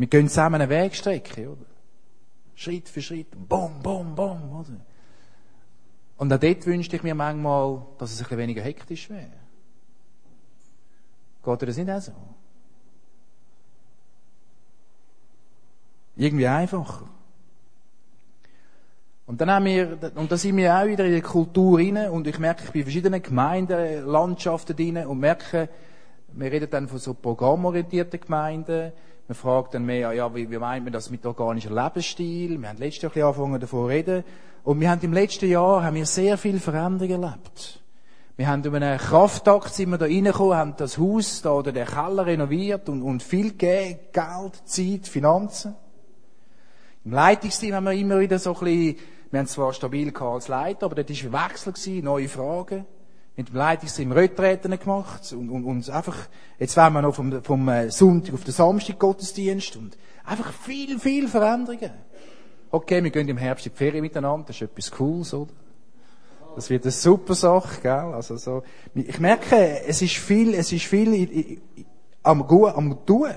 Wir 0.00 0.06
gehen 0.06 0.28
zusammen 0.28 0.62
eine 0.62 0.70
Wegstrecke, 0.70 1.50
oder? 1.50 1.66
Schritt 2.54 2.88
für 2.88 3.02
Schritt, 3.02 3.26
bom, 3.32 3.82
bom, 3.82 4.14
bom, 4.14 4.50
oder? 4.60 4.80
Und 6.16 6.32
auch 6.32 6.38
dort 6.38 6.64
wünschte 6.64 6.96
ich 6.96 7.02
mir 7.02 7.14
manchmal, 7.14 7.82
dass 7.98 8.10
es 8.10 8.16
ein 8.16 8.22
bisschen 8.22 8.38
weniger 8.38 8.62
hektisch 8.62 9.10
wäre. 9.10 9.28
Geht 11.44 11.68
das 11.68 11.76
nicht 11.76 11.90
auch 11.90 12.00
so? 12.00 12.12
Irgendwie 16.16 16.46
einfacher. 16.46 17.06
Und 19.26 19.38
dann 19.38 19.50
haben 19.50 19.66
wir, 19.66 20.12
und 20.14 20.32
da 20.32 20.38
sind 20.38 20.56
wir 20.56 20.74
auch 20.74 20.86
wieder 20.86 21.04
in 21.04 21.12
der 21.12 21.20
Kultur 21.20 21.78
rein, 21.78 22.08
und 22.08 22.26
ich 22.26 22.38
merke, 22.38 22.64
ich 22.64 22.70
bin 22.70 22.80
in 22.80 22.86
verschiedenen 22.86 23.22
Gemeinden, 23.22 24.06
Landschaften 24.06 24.74
drin, 24.74 24.96
und 25.06 25.20
merke, 25.20 25.68
wir 26.32 26.50
reden 26.50 26.70
dann 26.70 26.88
von 26.88 26.98
so 26.98 27.12
programmorientierten 27.12 28.18
Gemeinden, 28.18 28.92
man 29.30 29.36
fragt 29.36 29.74
dann 29.74 29.86
mehr, 29.86 30.12
ja, 30.12 30.34
wie, 30.34 30.50
wie 30.50 30.58
meint 30.58 30.82
man 30.82 30.92
das 30.92 31.08
mit 31.08 31.24
organischem 31.24 31.72
Lebensstil? 31.72 32.60
Wir 32.60 32.68
haben 32.68 32.78
letztes 32.78 33.02
Jahr 33.02 33.10
ein 33.10 33.14
bisschen 33.14 33.26
angefangen 33.28 33.60
davon 33.60 33.80
zu 33.82 33.86
reden. 33.86 34.24
Und 34.64 34.80
wir 34.80 34.90
haben 34.90 35.00
im 35.02 35.12
letzten 35.12 35.48
Jahr 35.48 35.84
haben 35.84 35.94
wir 35.94 36.04
sehr 36.04 36.36
viel 36.36 36.58
Veränderung 36.58 37.22
erlebt. 37.22 37.80
Wir 38.36 38.48
haben 38.48 38.64
über 38.64 38.78
einen 38.78 38.98
Kraftakt 38.98 39.72
sind 39.72 39.90
wir 39.90 39.98
da 39.98 40.06
reingekommen, 40.06 40.56
haben 40.56 40.74
das 40.76 40.98
Haus 40.98 41.42
da 41.42 41.52
oder 41.52 41.70
den 41.70 41.86
Keller 41.86 42.26
renoviert 42.26 42.88
und, 42.88 43.02
und 43.02 43.22
viel 43.22 43.50
gegeben, 43.50 44.00
Geld, 44.12 44.62
Zeit, 44.64 45.06
Finanzen. 45.06 45.76
Im 47.04 47.12
Leitungsteam 47.12 47.76
haben 47.76 47.84
wir 47.84 47.92
immer 47.92 48.18
wieder 48.18 48.40
so 48.40 48.52
ein 48.52 48.64
bisschen, 48.64 48.96
wir 49.30 49.38
haben 49.38 49.46
zwar 49.46 49.72
stabil 49.72 50.10
gehabt 50.10 50.34
als 50.34 50.48
Leiter, 50.48 50.86
aber 50.86 50.96
dort 50.96 51.08
war 51.08 51.40
ein 51.40 51.50
Wechsel, 51.50 51.72
gewesen, 51.72 52.04
neue 52.04 52.28
Fragen. 52.28 52.84
Mit 53.36 53.48
dem 53.48 53.56
Leitungsteam 53.56 54.12
Retreten 54.12 54.78
gemacht 54.78 55.32
und, 55.32 55.50
und, 55.50 55.64
und 55.64 55.90
einfach, 55.90 56.16
jetzt 56.58 56.76
wären 56.76 56.92
wir 56.92 57.02
noch 57.02 57.14
vom, 57.14 57.42
vom 57.42 57.68
äh, 57.68 57.90
Sonntag 57.90 58.34
auf 58.34 58.44
den 58.44 58.52
Samstag 58.52 58.98
Gottesdienst 58.98 59.76
und 59.76 59.96
einfach 60.24 60.52
viel, 60.52 60.98
viel 60.98 61.28
Veränderungen. 61.28 61.92
Okay, 62.70 63.02
wir 63.02 63.10
gehen 63.10 63.28
im 63.28 63.38
Herbst 63.38 63.66
in 63.66 63.72
die 63.72 63.78
Ferien 63.78 64.02
miteinander, 64.02 64.46
das 64.48 64.56
ist 64.56 64.62
etwas 64.62 64.90
Cooles, 64.90 65.34
oder? 65.34 65.52
Das 66.54 66.68
wird 66.68 66.84
eine 66.84 66.92
super 66.92 67.34
Sache, 67.34 67.80
gell? 67.80 68.12
Also 68.14 68.36
so, 68.36 68.62
ich 68.94 69.20
merke, 69.20 69.82
es 69.86 70.02
ist 70.02 70.16
viel, 70.16 70.54
es 70.54 70.72
ist 70.72 70.84
viel 70.84 71.60
am, 72.22 72.42
am 72.42 73.06
Tun. 73.06 73.30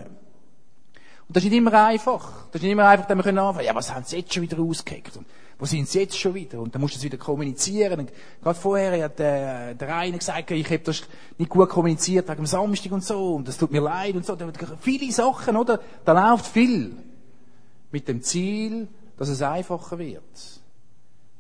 Und 1.28 1.38
das 1.38 1.44
ist 1.44 1.50
nicht 1.50 1.60
immer 1.60 1.86
einfach. 1.86 2.48
Das 2.48 2.56
ist 2.56 2.64
nicht 2.64 2.72
immer 2.72 2.88
einfach, 2.88 3.06
dass 3.06 3.16
wir 3.16 3.26
anfangen 3.26 3.56
können 3.56 3.66
ja, 3.66 3.76
was 3.76 3.94
haben 3.94 4.04
sie 4.04 4.18
jetzt 4.18 4.34
schon 4.34 4.44
wieder 4.44 4.58
rausgekickt? 4.58 5.18
Und 5.18 5.26
wo 5.60 5.66
sind 5.66 5.88
sie 5.88 6.00
jetzt 6.00 6.18
schon 6.18 6.34
wieder? 6.34 6.60
Und 6.60 6.74
dann 6.74 6.82
musst 6.82 6.96
du 6.96 6.98
das 6.98 7.06
wieder 7.06 7.18
kommunizieren. 7.18 8.00
Und 8.02 8.12
gerade 8.42 8.60
vorher 8.60 9.04
hat 9.04 9.20
der, 9.20 9.76
der 9.76 9.96
eine 9.96 10.18
gesagt, 10.18 10.52
ich 10.52 10.66
habe 10.66 10.80
das 10.80 11.04
nicht 11.38 11.50
gut 11.50 11.70
kommuniziert 11.70 12.28
wegen 12.28 12.38
dem 12.38 12.46
Samstag 12.46 12.92
und 12.92 13.04
so, 13.04 13.36
und 13.36 13.48
das 13.48 13.58
tut 13.58 13.72
mir 13.72 13.82
leid 13.82 14.16
und 14.16 14.26
so. 14.26 14.36
Da 14.36 14.52
viele 14.80 15.12
Sachen, 15.12 15.56
oder? 15.56 15.80
Da 16.04 16.32
läuft 16.32 16.48
viel. 16.48 16.96
Mit 17.92 18.08
dem 18.08 18.22
Ziel, 18.22 18.88
dass 19.18 19.30
es 19.30 19.42
einfacher 19.42 20.00
wird. 20.00 20.62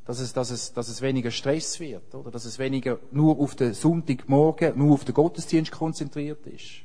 Dass 0.06 0.20
es, 0.20 0.34
dass 0.34 0.52
es, 0.52 0.74
dass 0.74 0.90
es 0.90 1.02
weniger 1.02 1.32
Stress 1.32 1.80
wird, 1.80 2.14
oder? 2.14 2.30
Dass 2.30 2.46
es 2.46 2.60
weniger 2.60 3.00
nur 3.12 3.40
auf 3.40 3.56
den 3.56 3.74
Sonntagmorgen, 3.74 4.78
nur 4.78 4.94
auf 4.94 5.06
den 5.06 5.14
Gottesdienst 5.14 5.72
konzentriert 5.72 6.46
ist. 6.46 6.84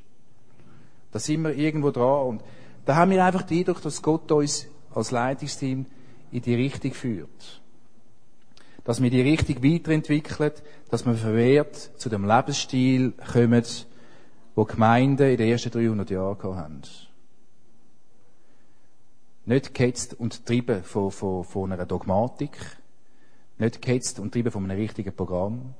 Da 1.11 1.19
sind 1.19 1.43
wir 1.43 1.53
irgendwo 1.53 1.91
dran. 1.91 2.27
Und 2.27 2.43
da 2.85 2.95
haben 2.95 3.11
wir 3.11 3.23
einfach 3.23 3.43
den 3.43 3.59
Eindruck, 3.59 3.81
dass 3.81 4.01
Gott 4.01 4.31
uns 4.31 4.67
als 4.93 5.11
Leitungsteam 5.11 5.85
in 6.31 6.41
die 6.41 6.55
Richtung 6.55 6.93
führt. 6.93 7.61
Dass 8.83 9.01
wir 9.01 9.09
die 9.09 9.21
Richtung 9.21 9.63
weiterentwickeln, 9.63 10.51
dass 10.89 11.05
wir 11.05 11.13
verwehrt 11.13 11.75
zu 11.75 12.09
dem 12.09 12.25
Lebensstil 12.25 13.11
kommen, 13.31 13.65
wo 14.55 14.65
Gemeinden 14.65 15.29
in 15.29 15.37
den 15.37 15.49
ersten 15.49 15.71
300 15.71 16.09
Jahren 16.09 16.55
haben. 16.55 16.81
Nicht 19.45 19.73
gehetzt 19.73 20.13
und 20.13 20.37
getrieben 20.37 20.83
von, 20.83 21.11
von, 21.11 21.43
von 21.43 21.71
einer 21.71 21.85
Dogmatik, 21.85 22.57
nicht 23.57 23.81
gehetzt 23.81 24.19
und 24.19 24.25
getrieben 24.25 24.51
von 24.51 24.63
einem 24.63 24.77
richtigen 24.77 25.15
Programm, 25.15 25.73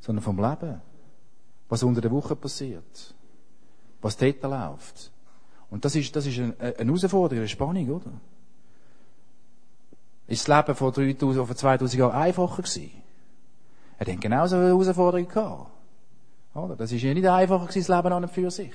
sondern 0.00 0.22
vom 0.22 0.38
Leben. 0.38 0.80
Was 1.68 1.82
unter 1.82 2.00
der 2.00 2.10
Woche 2.10 2.36
passiert. 2.36 3.14
Was 4.02 4.16
dort 4.16 4.42
läuft. 4.42 5.10
Und 5.70 5.84
das 5.84 5.96
ist, 5.96 6.14
das 6.14 6.26
ist 6.26 6.38
eine, 6.38 6.54
eine 6.58 6.84
Herausforderung, 6.84 7.38
eine 7.38 7.48
Spannung, 7.48 7.90
oder? 7.90 8.12
Ist 10.26 10.48
das 10.48 10.56
Leben 10.56 10.76
vor 10.76 10.92
3000, 10.92 11.46
vor 11.46 11.56
2000 11.56 11.98
Jahren 11.98 12.12
einfacher 12.12 12.62
gewesen? 12.62 12.90
Er 13.98 14.12
hat 14.12 14.20
genauso 14.20 14.56
eine 14.56 14.66
Herausforderung 14.66 15.28
gehabt. 15.28 15.70
Oder? 16.54 16.76
Das 16.76 16.92
ist 16.92 17.02
ja 17.02 17.12
nicht 17.12 17.26
einfacher 17.26 17.66
gewesen, 17.66 17.86
das 17.86 17.96
Leben 17.96 18.12
an 18.12 18.24
und 18.24 18.30
für 18.30 18.50
sich. 18.50 18.74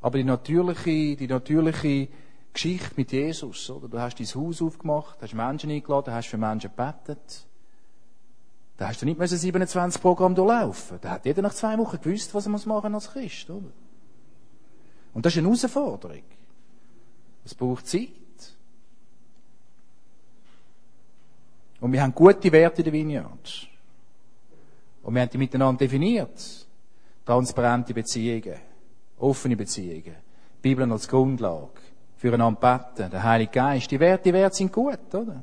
Aber 0.00 0.18
die 0.18 0.24
natürliche, 0.24 1.16
die 1.16 1.26
natürliche 1.26 2.08
Geschichte 2.52 2.92
mit 2.96 3.12
Jesus, 3.12 3.70
oder? 3.70 3.88
Du 3.88 3.98
hast 3.98 4.18
dein 4.18 4.26
Haus 4.26 4.62
aufgemacht, 4.62 5.18
hast 5.20 5.34
Menschen 5.34 5.70
eingeladen, 5.70 6.12
hast 6.12 6.28
für 6.28 6.38
Menschen 6.38 6.70
gebetet. 6.70 7.46
Da 8.76 8.88
hast 8.88 9.02
du 9.02 9.06
nicht 9.06 9.18
mehr 9.18 9.26
27 9.26 10.00
Programm 10.00 10.34
durchlaufen. 10.34 10.98
Da 11.00 11.10
hat 11.10 11.24
jeder 11.24 11.42
nach 11.42 11.54
zwei 11.54 11.76
Wochen 11.78 12.00
gewusst, 12.00 12.34
was 12.34 12.46
er 12.46 12.50
muss 12.50 12.66
machen 12.66 12.94
als 12.94 13.10
Christ, 13.10 13.50
oder? 13.50 13.70
Und 15.14 15.26
das 15.26 15.32
ist 15.32 15.38
eine 15.38 15.48
Herausforderung. 15.48 16.22
Es 17.44 17.54
braucht 17.54 17.86
Zeit. 17.86 18.10
Und 21.80 21.92
wir 21.92 22.02
haben 22.02 22.14
gute 22.14 22.50
Werte 22.50 22.78
in 22.78 22.84
der 22.84 22.92
Vineyard. 22.92 23.68
Und 25.02 25.14
wir 25.14 25.22
haben 25.22 25.30
die 25.30 25.38
miteinander 25.38 25.78
definiert. 25.78 26.66
Transparente 27.24 27.92
Beziehungen, 27.92 28.58
offene 29.18 29.56
Beziehungen, 29.56 30.16
Bibel 30.62 30.90
als 30.90 31.06
Grundlage, 31.06 31.68
füreinander 32.16 32.58
beten, 32.58 33.10
der 33.10 33.22
Heilige 33.22 33.52
Geist. 33.52 33.90
Die 33.90 34.00
Werte, 34.00 34.24
die 34.24 34.32
Werte 34.32 34.56
sind 34.56 34.72
gut, 34.72 35.14
oder? 35.14 35.42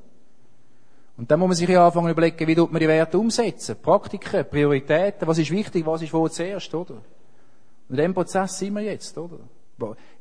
Und 1.18 1.32
dann 1.32 1.40
muss 1.40 1.48
man 1.48 1.56
sich 1.56 1.70
ja 1.70 1.86
anfangen 1.86 2.10
überlegen, 2.10 2.48
wie 2.48 2.56
tut 2.56 2.72
man 2.72 2.80
die 2.80 2.88
Werte 2.88 3.18
umsetzen? 3.18 3.78
Praktiken, 3.82 4.46
Prioritäten, 4.50 5.28
was 5.28 5.38
ist 5.38 5.52
wichtig, 5.52 5.86
was 5.86 6.02
ist 6.02 6.14
wo 6.14 6.28
zuerst, 6.28 6.74
oder? 6.74 6.96
Und 6.96 7.92
in 7.92 7.98
dem 7.98 8.14
Prozess 8.14 8.58
sind 8.58 8.74
wir 8.74 8.82
jetzt, 8.82 9.18
oder? 9.18 9.38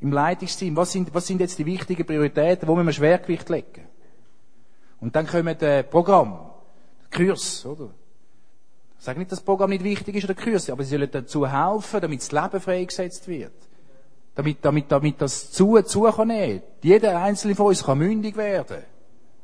Im 0.01 0.13
Leitungsteam, 0.13 0.77
was 0.77 0.93
sind, 0.93 1.13
was 1.15 1.27
sind 1.27 1.41
jetzt 1.41 1.59
die 1.59 1.67
wichtigen 1.67 2.05
Prioritäten, 2.05 2.69
wo 2.69 2.75
müssen 2.75 2.87
wir 2.87 2.93
Schwergewicht 2.93 3.49
legen? 3.49 3.87
Und 5.05 5.15
dann 5.15 5.27
kommen 5.27 5.55
die 5.61 5.83
Programm, 5.83 6.39
Kurs, 7.11 7.67
oder? 7.67 7.91
Ich 8.99 9.05
sage 9.05 9.19
nicht, 9.19 9.31
dass 9.31 9.41
das 9.41 9.45
Programm 9.45 9.69
nicht 9.69 9.85
wichtig 9.85 10.17
ist 10.17 10.25
oder 10.25 10.35
Kurs, 10.35 10.71
aber 10.71 10.83
sie 10.83 10.97
sollen 10.97 11.11
dazu 11.13 11.47
helfen, 11.47 12.01
damit 12.01 12.21
das 12.23 12.33
Leben 12.33 12.59
freigesetzt 12.59 13.29
wird. 13.29 13.53
Damit, 14.35 14.65
damit, 14.65 14.91
damit 14.91 15.21
das 15.21 15.53
zu, 15.53 15.79
zu 15.83 16.05
kann 16.05 16.29
nehmen. 16.29 16.63
Jeder 16.83 17.23
einzelne 17.23 17.55
von 17.55 17.67
uns 17.67 17.85
kann 17.85 17.99
mündig 17.99 18.35
werden. 18.39 18.79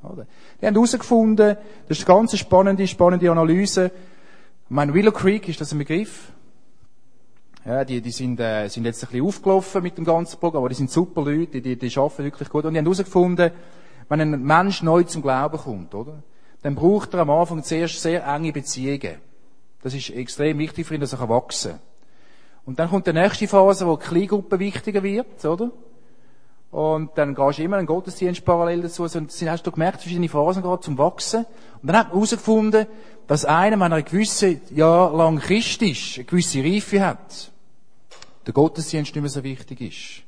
Oder? 0.03 0.27
Die 0.63 0.67
haben 0.67 0.73
herausgefunden, 0.73 1.59
das 1.87 1.99
ist 1.99 2.09
eine 2.09 2.17
ganz 2.17 2.39
spannende, 2.39 2.87
spannende 2.87 3.31
Analyse. 3.31 3.91
Ich 4.65 4.71
meine, 4.71 4.95
Willow 4.95 5.13
Creek, 5.13 5.47
ist 5.47 5.61
das 5.61 5.73
ein 5.73 5.79
Begriff? 5.79 6.33
Ja, 7.67 7.85
die, 7.85 8.01
die 8.01 8.13
sind, 8.13 8.41
äh, 8.41 8.67
sind 8.69 8.87
jetzt 8.87 9.05
ein 9.05 9.11
bisschen 9.11 9.27
aufgelaufen 9.27 9.83
mit 9.83 9.99
dem 9.99 10.07
ganzen 10.07 10.41
Programm, 10.41 10.63
aber 10.63 10.71
die 10.71 10.77
sind 10.77 10.91
super 10.91 11.23
Leute, 11.23 11.61
die, 11.61 11.77
die, 11.77 11.77
die 11.77 11.99
arbeiten 11.99 12.25
wirklich 12.25 12.49
gut. 12.49 12.65
Und 12.65 12.73
die 12.73 12.79
haben 12.79 12.87
herausgefunden, 12.87 13.51
wenn 14.11 14.21
ein 14.21 14.43
Mensch 14.43 14.83
neu 14.83 15.05
zum 15.05 15.23
Glauben 15.23 15.57
kommt, 15.57 15.95
oder? 15.95 16.23
Dann 16.61 16.75
braucht 16.75 17.15
er 17.15 17.21
am 17.21 17.31
Anfang 17.31 17.63
zuerst 17.63 18.03
sehr 18.03 18.27
enge 18.27 18.53
Beziehungen. 18.53 19.17
Das 19.83 19.95
ist 19.95 20.11
extrem 20.11 20.59
wichtig 20.59 20.87
für 20.87 20.95
ihn, 20.95 21.01
dass 21.01 21.15
er 21.15 21.29
wachsen 21.29 21.71
kann. 21.71 21.81
Und 22.67 22.79
dann 22.79 22.91
kommt 22.91 23.07
die 23.07 23.15
nächste 23.15 23.49
Phase, 23.49 23.87
wo 23.87 23.97
die 23.97 24.05
Kleingruppe 24.05 24.59
wichtiger 24.59 25.03
wird, 25.03 25.43
oder? 25.47 25.71
Und 26.71 27.17
dann 27.17 27.35
gehst 27.35 27.59
du 27.59 27.63
immer 27.63 27.79
einen 27.79 27.87
Gottesdienst 27.87 28.45
parallel 28.45 28.83
dazu. 28.83 29.09
Dann 29.09 29.29
hast 29.29 29.67
du 29.67 29.73
gemerkt, 29.73 30.03
verschiedene 30.03 30.29
Phasen 30.29 30.63
gerade 30.63 30.83
zum 30.83 30.99
Wachsen. 30.99 31.47
Und 31.81 31.89
dann 31.89 31.97
hat 31.97 32.09
man 32.09 32.17
herausgefunden, 32.17 32.87
dass 33.27 33.47
einer, 33.47 33.81
wenn 33.81 33.91
er 33.91 33.99
ein 33.99 34.05
gewisses 34.05 34.59
Jahr 34.71 35.17
lang 35.17 35.39
Christ 35.39 35.83
ist, 35.83 36.17
eine 36.17 36.25
gewisse 36.27 36.63
Reife 36.63 37.01
hat. 37.01 37.51
der 38.47 38.55
Gottesdienst 38.55 39.15
nicht 39.15 39.23
mehr 39.23 39.31
so 39.31 39.45
wichtig 39.45 39.81
ist. 39.81 40.23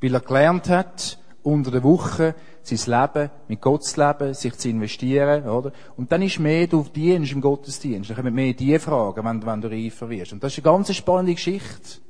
Weil 0.00 0.14
er 0.14 0.20
gelernt 0.20 0.68
hat, 0.68 1.18
unter 1.46 1.70
der 1.70 1.84
Woche 1.84 2.34
sein 2.62 2.78
Leben 2.86 3.30
mit 3.46 3.60
Gott 3.60 3.84
zu 3.84 4.00
leben, 4.00 4.34
sich 4.34 4.54
zu 4.58 4.68
investieren, 4.68 5.48
oder? 5.48 5.70
Und 5.96 6.10
dann 6.10 6.22
ist 6.22 6.40
mehr 6.40 6.66
du 6.66 6.82
Dienst 6.82 7.32
im 7.32 7.40
Gottesdienst. 7.40 8.10
Dann 8.10 8.16
kommen 8.16 8.34
mehr 8.34 8.52
die 8.52 8.76
Fragen, 8.80 9.24
wenn, 9.24 9.46
wenn 9.46 9.60
du 9.60 9.68
reifer 9.68 10.10
wirst. 10.10 10.32
Und 10.32 10.42
das 10.42 10.52
ist 10.52 10.58
eine 10.58 10.74
ganz 10.74 10.92
spannende 10.92 11.34
Geschichte. 11.34 12.00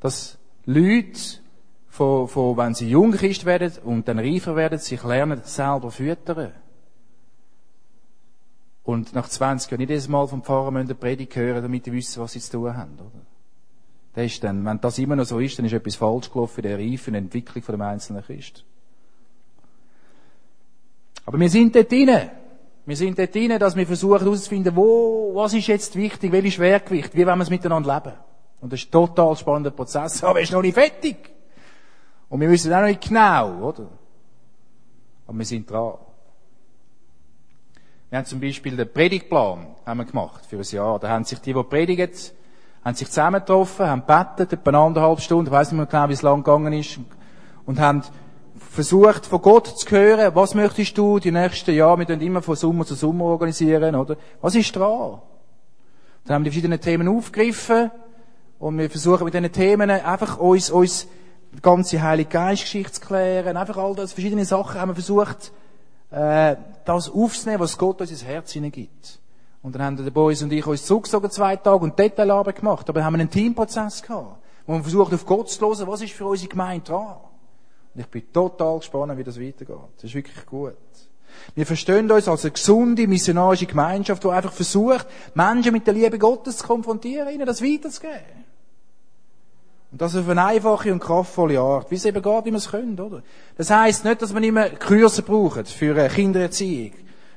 Dass 0.00 0.36
Leute, 0.64 1.20
von, 1.88 2.26
von, 2.26 2.56
wenn 2.56 2.74
sie 2.74 2.90
jung 2.90 3.12
Christ 3.12 3.44
werden 3.44 3.72
und 3.84 4.08
dann 4.08 4.18
reifer 4.18 4.56
werden, 4.56 4.80
sich 4.80 5.02
lernen, 5.04 5.40
selber 5.44 5.92
füttern. 5.92 6.52
Und 8.82 9.14
nach 9.14 9.28
20 9.28 9.70
Jahren 9.70 9.78
nicht 9.78 9.90
jedes 9.90 10.08
Mal 10.08 10.26
vom 10.26 10.42
Pfarrer 10.42 10.72
müssen 10.72 10.96
Predigt 10.96 11.36
hören, 11.36 11.62
damit 11.62 11.84
sie 11.84 11.92
wissen, 11.92 12.20
was 12.20 12.32
sie 12.32 12.40
zu 12.40 12.58
tun 12.58 12.76
haben, 12.76 12.94
oder? 12.94 13.35
Das 14.16 14.24
ist 14.24 14.42
dann, 14.42 14.64
wenn 14.64 14.80
das 14.80 14.98
immer 14.98 15.14
noch 15.14 15.26
so 15.26 15.38
ist, 15.40 15.58
dann 15.58 15.66
ist 15.66 15.74
etwas 15.74 15.96
falsch 15.96 16.32
gelaufen 16.32 16.64
in 16.64 16.70
der 16.70 16.78
reifen 16.78 17.14
Entwicklung 17.14 17.62
von 17.62 17.74
dem 17.74 17.82
einzelnen 17.82 18.24
Christ. 18.24 18.64
Aber 21.26 21.38
wir 21.38 21.50
sind 21.50 21.76
dort 21.76 21.92
drin. 21.92 22.30
Wir 22.86 22.96
sind 22.96 23.18
dort 23.18 23.34
drin, 23.34 23.58
dass 23.58 23.76
wir 23.76 23.86
versuchen 23.86 24.20
herauszufinden, 24.20 24.74
wo, 24.74 25.32
was 25.34 25.52
ist 25.52 25.66
jetzt 25.66 25.96
wichtig, 25.96 26.32
welches 26.32 26.54
Schwergewicht, 26.54 27.14
wie 27.14 27.26
wollen 27.26 27.38
wir 27.38 27.42
es 27.42 27.50
miteinander 27.50 27.94
leben. 27.94 28.16
Und 28.62 28.72
das 28.72 28.80
ist 28.80 28.88
ein 28.88 28.92
total 28.92 29.36
spannender 29.36 29.70
Prozess, 29.70 30.24
aber 30.24 30.38
er 30.38 30.44
ist 30.44 30.52
noch 30.52 30.62
nicht 30.62 30.74
fertig. 30.74 31.18
Und 32.30 32.40
wir 32.40 32.48
wissen 32.48 32.72
auch 32.72 32.80
noch 32.80 32.86
nicht 32.86 33.06
genau, 33.06 33.68
oder? 33.68 33.86
Aber 35.26 35.36
wir 35.36 35.44
sind 35.44 35.70
dran. 35.70 35.92
Wir 38.08 38.16
haben 38.16 38.24
zum 38.24 38.40
Beispiel 38.40 38.76
den 38.76 38.90
Predigtplan 38.90 39.66
haben 39.84 39.98
wir 39.98 40.06
gemacht 40.06 40.46
für 40.46 40.56
ein 40.56 40.62
Jahr. 40.62 40.98
Da 41.00 41.10
haben 41.10 41.24
sich 41.24 41.38
die, 41.40 41.52
die 41.52 41.62
predigen, 41.64 42.10
haben 42.86 42.94
sich 42.94 43.08
zusammengetroffen, 43.08 43.84
haben 43.84 44.04
gebetet, 44.06 44.52
etwa 44.52 44.86
anderthalb 44.86 45.20
Stunden, 45.20 45.46
ich 45.46 45.52
weiss 45.52 45.72
nicht 45.72 45.76
mehr 45.76 45.86
genau, 45.86 46.08
wie 46.08 46.12
es 46.12 46.22
lang 46.22 46.44
gegangen 46.44 46.72
ist, 46.72 47.00
und 47.64 47.80
haben 47.80 48.02
versucht, 48.70 49.26
von 49.26 49.42
Gott 49.42 49.66
zu 49.66 49.90
hören, 49.90 50.32
was 50.36 50.54
möchtest 50.54 50.96
du 50.96 51.18
die 51.18 51.32
nächsten 51.32 51.74
Jahre, 51.74 51.98
wir 51.98 52.06
tun 52.06 52.20
immer 52.20 52.42
von 52.42 52.54
Sommer 52.54 52.86
zu 52.86 52.94
Sommer 52.94 53.24
organisieren, 53.24 53.96
oder? 53.96 54.16
Was 54.40 54.54
ist 54.54 54.76
dran? 54.76 55.18
Dann 56.24 56.34
haben 56.36 56.44
wir 56.44 56.50
die 56.52 56.54
verschiedenen 56.54 56.80
Themen 56.80 57.08
aufgegriffen, 57.08 57.90
und 58.60 58.78
wir 58.78 58.88
versuchen 58.88 59.24
mit 59.24 59.34
diesen 59.34 59.50
Themen 59.50 59.90
einfach 59.90 60.38
uns, 60.38 60.70
uns 60.70 61.08
die 61.52 61.62
ganze 61.62 62.00
Heilige 62.00 62.30
Geistgeschichte 62.30 62.92
zu 62.92 63.00
klären, 63.00 63.56
einfach 63.56 63.78
all 63.78 63.96
das, 63.96 64.12
verschiedene 64.12 64.44
Sachen 64.44 64.80
haben 64.80 64.90
wir 64.90 64.94
versucht, 64.94 65.50
äh, 66.12 66.54
das 66.84 67.10
aufzunehmen, 67.10 67.58
was 67.58 67.78
Gott 67.78 68.00
uns 68.00 68.12
ins 68.12 68.22
Herz 68.22 68.52
hineingibt. 68.52 69.18
Und 69.66 69.74
dann 69.74 69.82
haben 69.82 69.96
der 69.96 70.12
Boys 70.12 70.42
und 70.42 70.52
ich 70.52 70.64
uns 70.64 70.86
zurückgezogen 70.86 71.28
zwei 71.28 71.56
Tage 71.56 71.82
und 71.82 71.98
Detailarbeit 71.98 72.54
gemacht. 72.54 72.88
Aber 72.88 73.00
wir 73.00 73.04
haben 73.04 73.14
einen 73.14 73.28
Teamprozess 73.28 74.00
gehabt, 74.00 74.38
wo 74.64 74.74
wir 74.74 74.80
versucht 74.80 75.12
auf 75.12 75.26
Gott 75.26 75.50
zu 75.50 75.60
hören, 75.60 75.88
was 75.88 76.02
ist 76.02 76.12
für 76.12 76.24
unsere 76.24 76.48
Gemeinde 76.48 76.84
dran. 76.84 77.16
Und 77.92 78.00
ich 78.00 78.06
bin 78.06 78.32
total 78.32 78.78
gespannt, 78.78 79.18
wie 79.18 79.24
das 79.24 79.40
weitergeht. 79.40 79.76
Das 79.96 80.04
ist 80.04 80.14
wirklich 80.14 80.46
gut. 80.46 80.76
Wir 81.56 81.66
verstehen 81.66 82.08
uns 82.08 82.28
als 82.28 82.44
eine 82.44 82.52
gesunde 82.52 83.08
missionarische 83.08 83.66
Gemeinschaft, 83.66 84.22
die 84.22 84.28
einfach 84.28 84.52
versucht, 84.52 85.04
Menschen 85.34 85.72
mit 85.72 85.84
der 85.84 85.94
Liebe 85.94 86.16
Gottes 86.16 86.58
zu 86.58 86.64
konfrontieren, 86.64 87.34
ihnen 87.34 87.44
das 87.44 87.60
weiterzugeben. 87.60 88.44
Und 89.90 90.00
das 90.00 90.14
auf 90.14 90.28
eine 90.28 90.44
einfache 90.44 90.92
und 90.92 91.00
kraftvolle 91.00 91.58
Art, 91.58 91.90
wie 91.90 91.96
es 91.96 92.04
eben 92.04 92.22
geht, 92.22 92.44
wie 92.44 92.52
wir 92.52 92.58
es 92.58 92.70
können, 92.70 93.00
oder? 93.00 93.20
Das 93.56 93.68
heisst 93.70 94.04
nicht, 94.04 94.22
dass 94.22 94.32
man 94.32 94.44
immer 94.44 94.68
Kurse 94.68 95.22
braucht 95.22 95.66
für 95.66 96.06
Kindererziehung, 96.06 96.92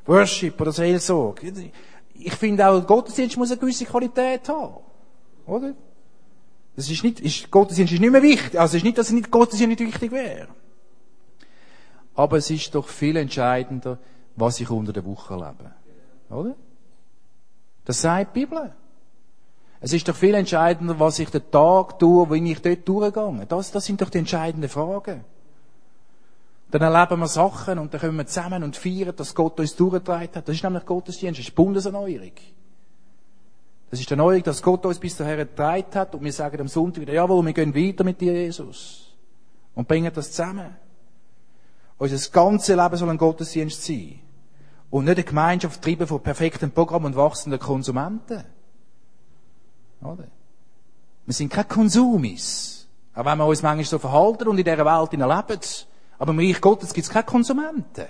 Worship 0.05 0.61
oder 0.61 0.71
Seelsorge 0.71 1.71
ich 2.19 2.35
finde 2.35 2.67
auch, 2.67 2.85
Gottesdienst 2.85 3.37
muss 3.37 3.51
eine 3.51 3.59
gewisse 3.59 3.85
Qualität 3.85 4.47
haben. 4.49 4.77
Oder? 5.45 5.73
Das 6.75 6.89
ist 6.89 7.03
nicht, 7.03 7.19
ist, 7.19 7.49
Gottesdienst 7.49 7.93
ist 7.93 7.99
nicht 7.99 8.11
mehr 8.11 8.21
wichtig. 8.21 8.59
Also 8.59 8.73
es 8.73 8.81
ist 8.81 8.83
nicht, 8.83 8.97
dass 8.97 9.11
nicht, 9.11 9.31
Gottesdienst 9.31 9.79
nicht 9.79 9.93
wichtig 9.93 10.11
wäre. 10.11 10.47
Aber 12.15 12.37
es 12.37 12.49
ist 12.49 12.75
doch 12.75 12.87
viel 12.87 13.15
entscheidender, 13.15 13.99
was 14.35 14.59
ich 14.59 14.69
unter 14.69 14.93
der 14.93 15.05
Woche 15.05 15.33
erlebe. 15.33 15.71
Oder? 16.29 16.55
Das 17.85 18.01
sagt 18.01 18.35
die 18.35 18.41
Bibel. 18.41 18.73
Es 19.81 19.93
ist 19.93 20.07
doch 20.07 20.15
viel 20.15 20.33
entscheidender, 20.33 20.99
was 20.99 21.19
ich 21.19 21.29
den 21.29 21.49
Tag 21.49 21.99
tue, 21.99 22.29
wenn 22.29 22.45
ich 22.45 22.61
dort 22.61 22.87
durchgehe. 22.87 23.45
Das, 23.47 23.71
das 23.71 23.85
sind 23.85 24.01
doch 24.01 24.09
die 24.09 24.17
entscheidenden 24.17 24.69
Fragen. 24.69 25.23
Dann 26.71 26.81
erleben 26.81 27.19
wir 27.19 27.27
Sachen 27.27 27.79
und 27.79 27.93
dann 27.93 28.01
kommen 28.01 28.17
wir 28.17 28.27
zusammen 28.27 28.63
und 28.63 28.75
feiern, 28.75 29.15
dass 29.15 29.33
Gott 29.33 29.59
uns 29.59 29.75
durchgetragen 29.75 30.29
hat. 30.35 30.47
Das 30.47 30.55
ist 30.55 30.63
nämlich 30.63 30.85
Gottesdienst, 30.85 31.39
das 31.39 31.47
ist 31.47 31.55
Bundeserneuerung. 31.55 32.33
Das 33.89 33.99
ist 33.99 34.07
die 34.07 34.13
Erneuerung, 34.13 34.43
dass 34.43 34.61
Gott 34.61 34.85
uns 34.85 34.99
bis 34.99 35.17
dahin 35.17 35.37
getragen 35.37 35.95
hat 35.95 36.13
und 36.13 36.23
wir 36.23 36.31
sagen 36.31 36.61
am 36.61 36.67
Sonntag 36.67 37.01
wieder, 37.01 37.13
jawohl, 37.13 37.43
wir 37.43 37.53
gehen 37.53 37.73
weiter 37.73 38.03
mit 38.03 38.21
dir, 38.21 38.33
Jesus. 38.33 39.15
Und 39.73 39.87
bringen 39.87 40.11
das 40.13 40.31
zusammen. 40.31 40.75
Unser 41.97 42.29
ganzes 42.29 42.75
Leben 42.75 42.97
soll 42.97 43.09
ein 43.09 43.17
Gottesdienst 43.17 43.83
sein. 43.83 44.19
Und 44.91 45.05
nicht 45.05 45.17
eine 45.17 45.23
Gemeinschaft 45.23 45.81
treiben 45.81 46.07
von 46.07 46.21
perfektem 46.21 46.71
Programm 46.71 47.05
und 47.05 47.15
wachsenden 47.15 47.59
Konsumenten. 47.59 48.43
Oder? 50.01 50.27
Wir 51.25 51.33
sind 51.33 51.51
keine 51.51 51.67
Konsumis. 51.67 52.87
Auch 53.13 53.25
wenn 53.25 53.37
wir 53.37 53.45
uns 53.45 53.61
manchmal 53.61 53.85
so 53.85 53.99
verhalten 53.99 54.47
und 54.47 54.57
in 54.57 54.63
dieser 54.63 54.85
Welt 54.85 55.11
leben, 55.11 55.61
aber 56.19 56.31
im 56.31 56.39
Reich 56.39 56.61
Gottes 56.61 56.93
gibt 56.93 57.07
es 57.07 57.11
keine 57.11 57.25
Konsumenten. 57.25 58.05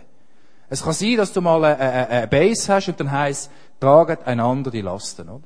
Es 0.68 0.84
kann 0.84 0.94
sein, 0.94 1.18
dass 1.18 1.32
du 1.32 1.42
mal 1.42 1.64
eine, 1.64 1.80
eine, 1.80 2.10
eine 2.10 2.28
Base 2.28 2.74
hast 2.74 2.90
und 2.90 3.00
dann 3.00 3.12
heisst, 3.12 3.50
traget 3.80 4.26
einander 4.28 4.72
die 4.72 4.82
Lasten, 4.82 5.30
oder? 5.30 5.44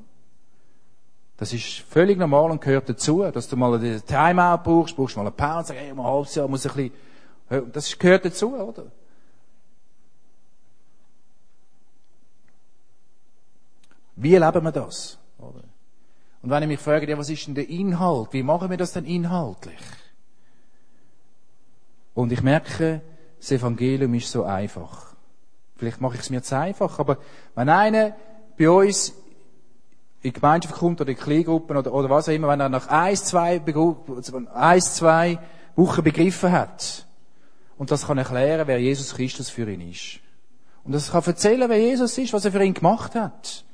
Das 1.37 1.51
ist 1.51 1.79
völlig 1.89 2.17
normal 2.17 2.51
und 2.51 2.61
gehört 2.61 2.87
dazu, 2.87 3.23
dass 3.31 3.49
du 3.49 3.57
mal 3.57 3.73
eine 3.73 4.01
Timeout 4.01 4.63
brauchst, 4.63 4.95
brauchst 4.95 5.17
mal 5.17 5.23
eine 5.23 5.31
Pause, 5.31 5.73
hey, 5.73 5.91
um 5.91 5.99
ein 5.99 6.05
halbes 6.05 6.35
Jahr 6.35 6.47
muss 6.47 6.65
ein 6.65 6.91
bisschen, 7.49 7.71
das 7.71 7.97
gehört 7.97 8.25
dazu, 8.25 8.55
oder? 8.55 8.85
Wie 14.15 14.35
erleben 14.35 14.63
wir 14.63 14.71
das? 14.71 15.17
Oder? 15.37 15.63
Und 16.43 16.49
wenn 16.49 16.63
ich 16.63 16.69
mich 16.69 16.79
frage, 16.79 17.09
ja, 17.09 17.17
was 17.17 17.29
ist 17.29 17.47
denn 17.47 17.55
der 17.55 17.67
Inhalt? 17.67 18.31
Wie 18.31 18.43
machen 18.43 18.69
wir 18.69 18.77
das 18.77 18.93
denn 18.93 19.05
inhaltlich? 19.05 19.79
Und 22.13 22.31
ich 22.31 22.41
merke, 22.41 23.01
das 23.39 23.51
Evangelium 23.51 24.13
ist 24.13 24.31
so 24.31 24.43
einfach. 24.43 25.15
Vielleicht 25.75 25.99
mache 25.99 26.15
ich 26.15 26.21
es 26.21 26.29
mir 26.29 26.41
zu 26.41 26.57
einfach, 26.57 26.99
aber 26.99 27.17
wenn 27.55 27.69
einer 27.69 28.15
bei 28.57 28.69
uns 28.69 29.09
in 30.21 30.31
die 30.31 30.33
Gemeinschaft 30.33 30.75
kommt 30.75 31.01
oder 31.01 31.09
in 31.09 31.17
Kleingruppen 31.17 31.75
oder, 31.75 31.93
oder 31.93 32.09
was 32.09 32.29
auch 32.29 32.33
immer, 32.33 32.47
wenn 32.47 32.61
er 32.61 32.69
nach 32.69 32.87
ein, 32.87 33.15
zwei, 33.15 33.59
ein, 33.59 34.81
zwei 34.81 35.39
Wochen 35.75 36.03
begriffen 36.03 36.51
hat 36.51 37.05
und 37.77 37.91
das 37.91 38.07
kann 38.07 38.17
erklären, 38.17 38.67
wer 38.67 38.79
Jesus 38.79 39.15
Christus 39.15 39.49
für 39.49 39.69
ihn 39.69 39.91
ist. 39.91 40.19
Und 40.85 40.93
das 40.93 41.11
kann 41.11 41.23
erzählen, 41.25 41.69
wer 41.69 41.79
Jesus 41.79 42.17
ist, 42.17 42.31
was 42.31 42.45
er 42.45 42.51
für 42.51 42.63
ihn 42.63 42.73
gemacht 42.73 43.15
hat. 43.15 43.65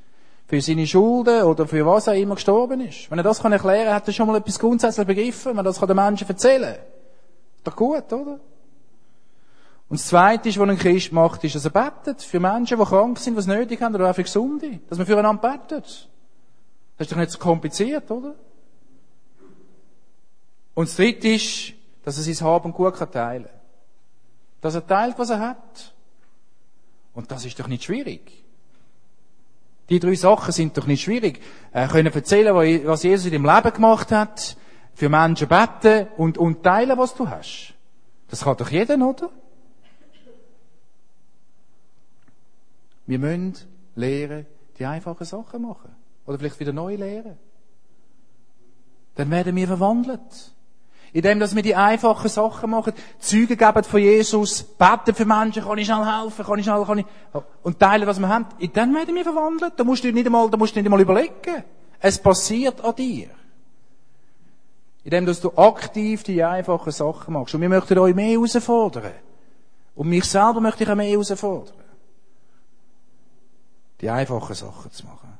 Für 0.47 0.61
seine 0.61 0.87
Schulden 0.87 1.43
oder 1.43 1.67
für 1.67 1.85
was 1.85 2.07
er 2.07 2.15
immer 2.15 2.35
gestorben 2.35 2.81
ist. 2.81 3.11
Wenn 3.11 3.19
er 3.19 3.23
das 3.23 3.41
kann 3.41 3.51
erklären, 3.51 3.93
hat 3.93 4.07
er 4.07 4.13
schon 4.13 4.25
mal 4.25 4.37
etwas 4.37 4.57
grundsätzlich 4.57 5.05
begriffen, 5.05 5.51
wenn 5.51 5.57
er 5.57 5.63
das 5.63 5.79
kann 5.79 5.87
den 5.87 5.97
Menschen 5.97 6.27
erzählen 6.27 6.75
kann. 6.75 6.98
Doch 7.63 7.75
gut, 7.75 8.11
oder? 8.13 8.39
Und 9.89 9.99
das 9.99 10.07
Zweite, 10.07 10.49
was 10.49 10.69
ein 10.69 10.77
Christ 10.77 11.11
macht, 11.11 11.43
ist, 11.43 11.55
dass 11.55 11.65
er 11.65 11.71
betet 11.71 12.21
für 12.21 12.39
Menschen, 12.39 12.77
die 12.77 12.85
krank 12.85 13.17
sind, 13.17 13.33
die 13.33 13.39
es 13.39 13.47
nötig 13.47 13.81
haben, 13.81 13.95
oder 13.95 14.09
auch 14.09 14.15
für 14.15 14.23
Gesunde. 14.23 14.79
Dass 14.87 14.99
man 14.99 15.07
füreinander 15.07 15.41
betet. 15.41 16.07
Das 16.97 17.07
ist 17.07 17.11
doch 17.11 17.17
nicht 17.17 17.31
so 17.31 17.39
kompliziert, 17.39 18.09
oder? 18.11 18.35
Und 20.75 20.87
das 20.87 20.95
Dritte 20.95 21.27
ist, 21.29 21.73
dass 22.03 22.17
er 22.17 22.33
sein 22.33 22.47
Haben 22.47 22.71
Gut 22.71 22.97
teilen 22.97 23.43
kann. 23.43 23.53
Dass 24.61 24.75
er 24.75 24.85
teilt, 24.85 25.17
was 25.17 25.31
er 25.31 25.39
hat. 25.39 25.93
Und 27.13 27.31
das 27.31 27.45
ist 27.45 27.59
doch 27.59 27.67
nicht 27.67 27.83
schwierig. 27.83 28.43
Die 29.89 29.99
drei 29.99 30.13
Sachen 30.13 30.51
sind 30.51 30.77
doch 30.77 30.85
nicht 30.85 31.01
schwierig. 31.01 31.41
Er 31.71 31.87
können 31.87 32.13
erzählen, 32.13 32.55
was 32.85 33.03
Jesus 33.03 33.25
in 33.25 33.31
dem 33.31 33.45
Leben 33.45 33.73
gemacht 33.73 34.11
hat, 34.11 34.55
für 34.93 35.09
Menschen 35.09 35.47
beten 35.47 36.07
und, 36.17 36.37
und 36.37 36.63
teilen, 36.63 36.97
was 36.97 37.15
du 37.15 37.29
hast. 37.29 37.73
Das 38.29 38.43
kann 38.43 38.57
doch 38.57 38.69
jeder, 38.69 38.95
oder? 38.97 39.29
Wir 43.07 43.17
müssen 43.17 43.55
lernen, 43.95 44.45
die 44.77 44.85
einfachen 44.85 45.25
Sachen 45.25 45.63
machen. 45.63 45.95
Oder 46.25 46.37
vielleicht 46.37 46.59
wieder 46.59 46.73
neu 46.73 46.95
lernen. 46.95 47.37
Dann 49.15 49.31
werden 49.31 49.55
wir 49.55 49.67
verwandelt. 49.67 50.53
Indem, 51.11 51.39
dass 51.39 51.55
wir 51.55 51.63
die 51.63 51.75
einfachen 51.75 52.29
Sachen 52.29 52.69
machen, 52.69 52.93
Züge 53.17 53.57
geben 53.57 53.83
von 53.83 53.99
Jesus, 53.99 54.61
beten 54.61 55.15
für 55.15 55.25
Menschen, 55.25 55.63
kann 55.63 55.77
ich 55.79 55.87
schnell 55.87 56.05
helfen, 56.05 56.45
kann 56.45 56.59
ich 56.59 56.65
schnell, 56.65 56.85
kann 56.85 56.99
ich, 56.99 57.05
und 57.63 57.79
teilen, 57.79 58.05
was 58.05 58.19
wir 58.19 58.29
haben. 58.29 58.45
Dann 58.73 58.93
werden 58.93 59.15
wir 59.15 59.23
verwandelt. 59.23 59.73
Da 59.75 59.83
musst 59.83 60.03
du 60.03 60.11
nicht 60.11 60.27
einmal, 60.27 60.49
da 60.51 60.57
musst 60.57 60.75
du 60.75 60.79
nicht 60.79 60.85
einmal 60.85 61.01
überlegen. 61.01 61.63
Es 61.99 62.19
passiert 62.19 62.79
an 62.85 62.95
dir. 62.95 63.29
Indem, 65.09 65.25
dass 65.25 65.41
du 65.41 65.51
aktiv 65.57 66.21
die 66.21 66.43
einfachen 66.43 66.91
Sachen 66.91 67.33
machst. 67.33 67.55
Und 67.55 67.61
wir 67.61 67.69
möchten 67.69 67.97
euch 67.97 68.13
mehr 68.13 68.29
herausfordern. 68.29 69.11
Und 69.95 70.07
mich 70.07 70.25
selber 70.25 70.61
möchte 70.61 70.83
ich 70.83 70.89
auch 70.91 70.93
mehr 70.93 71.09
herausfordern. 71.09 71.73
Die 74.01 74.09
einfachen 74.11 74.53
Sachen 74.53 74.91
zu 74.91 75.07
machen. 75.07 75.39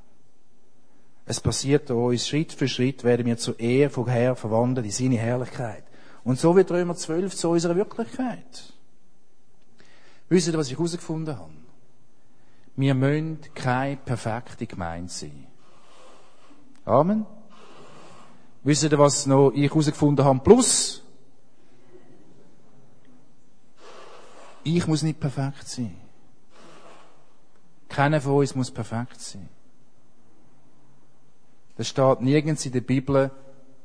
Es 1.27 1.39
passiert 1.39 1.91
uns, 1.91 2.27
Schritt 2.27 2.51
für 2.51 2.67
Schritt 2.67 3.03
werden 3.03 3.27
wir 3.27 3.38
zur 3.38 3.60
Ehre 3.60 3.91
von 3.91 4.08
Herr 4.08 4.36
verwandelt 4.36 4.88
in 4.88 4.91
seine 4.91 5.19
Herrlichkeit. 5.19 5.84
Und 6.23 6.39
so 6.39 6.55
wird 6.55 6.71
Römer 6.71 6.95
12 6.95 7.36
zu 7.36 7.49
unserer 7.49 7.75
Wirklichkeit. 7.75 8.73
Wisst 10.29 10.47
ihr, 10.47 10.58
was 10.58 10.71
ich 10.71 10.77
herausgefunden 10.79 11.38
habe? 11.38 11.53
Wir 12.75 12.95
müssen 12.95 13.38
keine 13.53 13.97
perfekte 13.97 14.65
Gemeinde 14.65 15.12
sein. 15.12 15.45
Amen. 16.86 17.27
Wisst 18.63 18.84
ihr, 18.84 19.00
was 19.00 19.26
noch 19.26 19.52
ich 19.52 19.69
herausgefunden 19.69 20.26
habe? 20.26 20.39
Plus, 20.39 21.02
ich 24.63 24.86
muss 24.86 25.02
nicht 25.02 25.19
perfekt 25.19 25.67
sein. 25.67 25.95
Keiner 27.88 28.22
von 28.22 28.34
uns 28.34 28.54
muss 28.56 28.69
perfekt 28.69 29.19
sein. 29.19 29.50
Das 31.78 31.88
steht 31.88 32.22
nirgends 32.22 32.65
in 32.65 32.74
der 32.74 32.82
Bibel, 32.82 33.32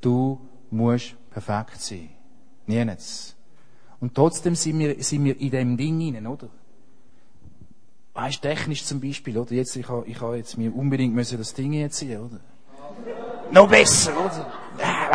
du 0.01 0.41
musst 0.71 1.15
perfekt 1.31 1.81
sein. 1.81 2.11
Nirgends. 2.67 3.37
Und 4.01 4.15
trotzdem 4.15 4.57
sind 4.57 4.79
wir, 4.81 5.03
sind 5.03 5.25
wir 5.25 5.41
in 5.41 5.51
dem 5.51 5.77
Ding 5.77 6.01
hinein, 6.01 6.27
oder? 6.27 6.49
Weißt, 8.13 8.43
technisch 8.43 8.85
zum 8.85 9.01
Beispiel, 9.01 9.39
oder? 9.39 9.53
Jetzt, 9.53 9.77
ich 9.77 9.89
habe, 9.89 10.07
ich 10.07 10.21
habe 10.21 10.37
jetzt 10.37 10.59
mir 10.59 10.75
unbedingt 10.75 11.15
müssen 11.15 11.39
das 11.39 11.55
Ding 11.55 11.73
jetzt 11.73 11.97
ziehen, 11.97 12.21
oder? 12.21 12.41
noch 13.51 13.69
besser, 13.69 14.13
oder? 14.19 14.64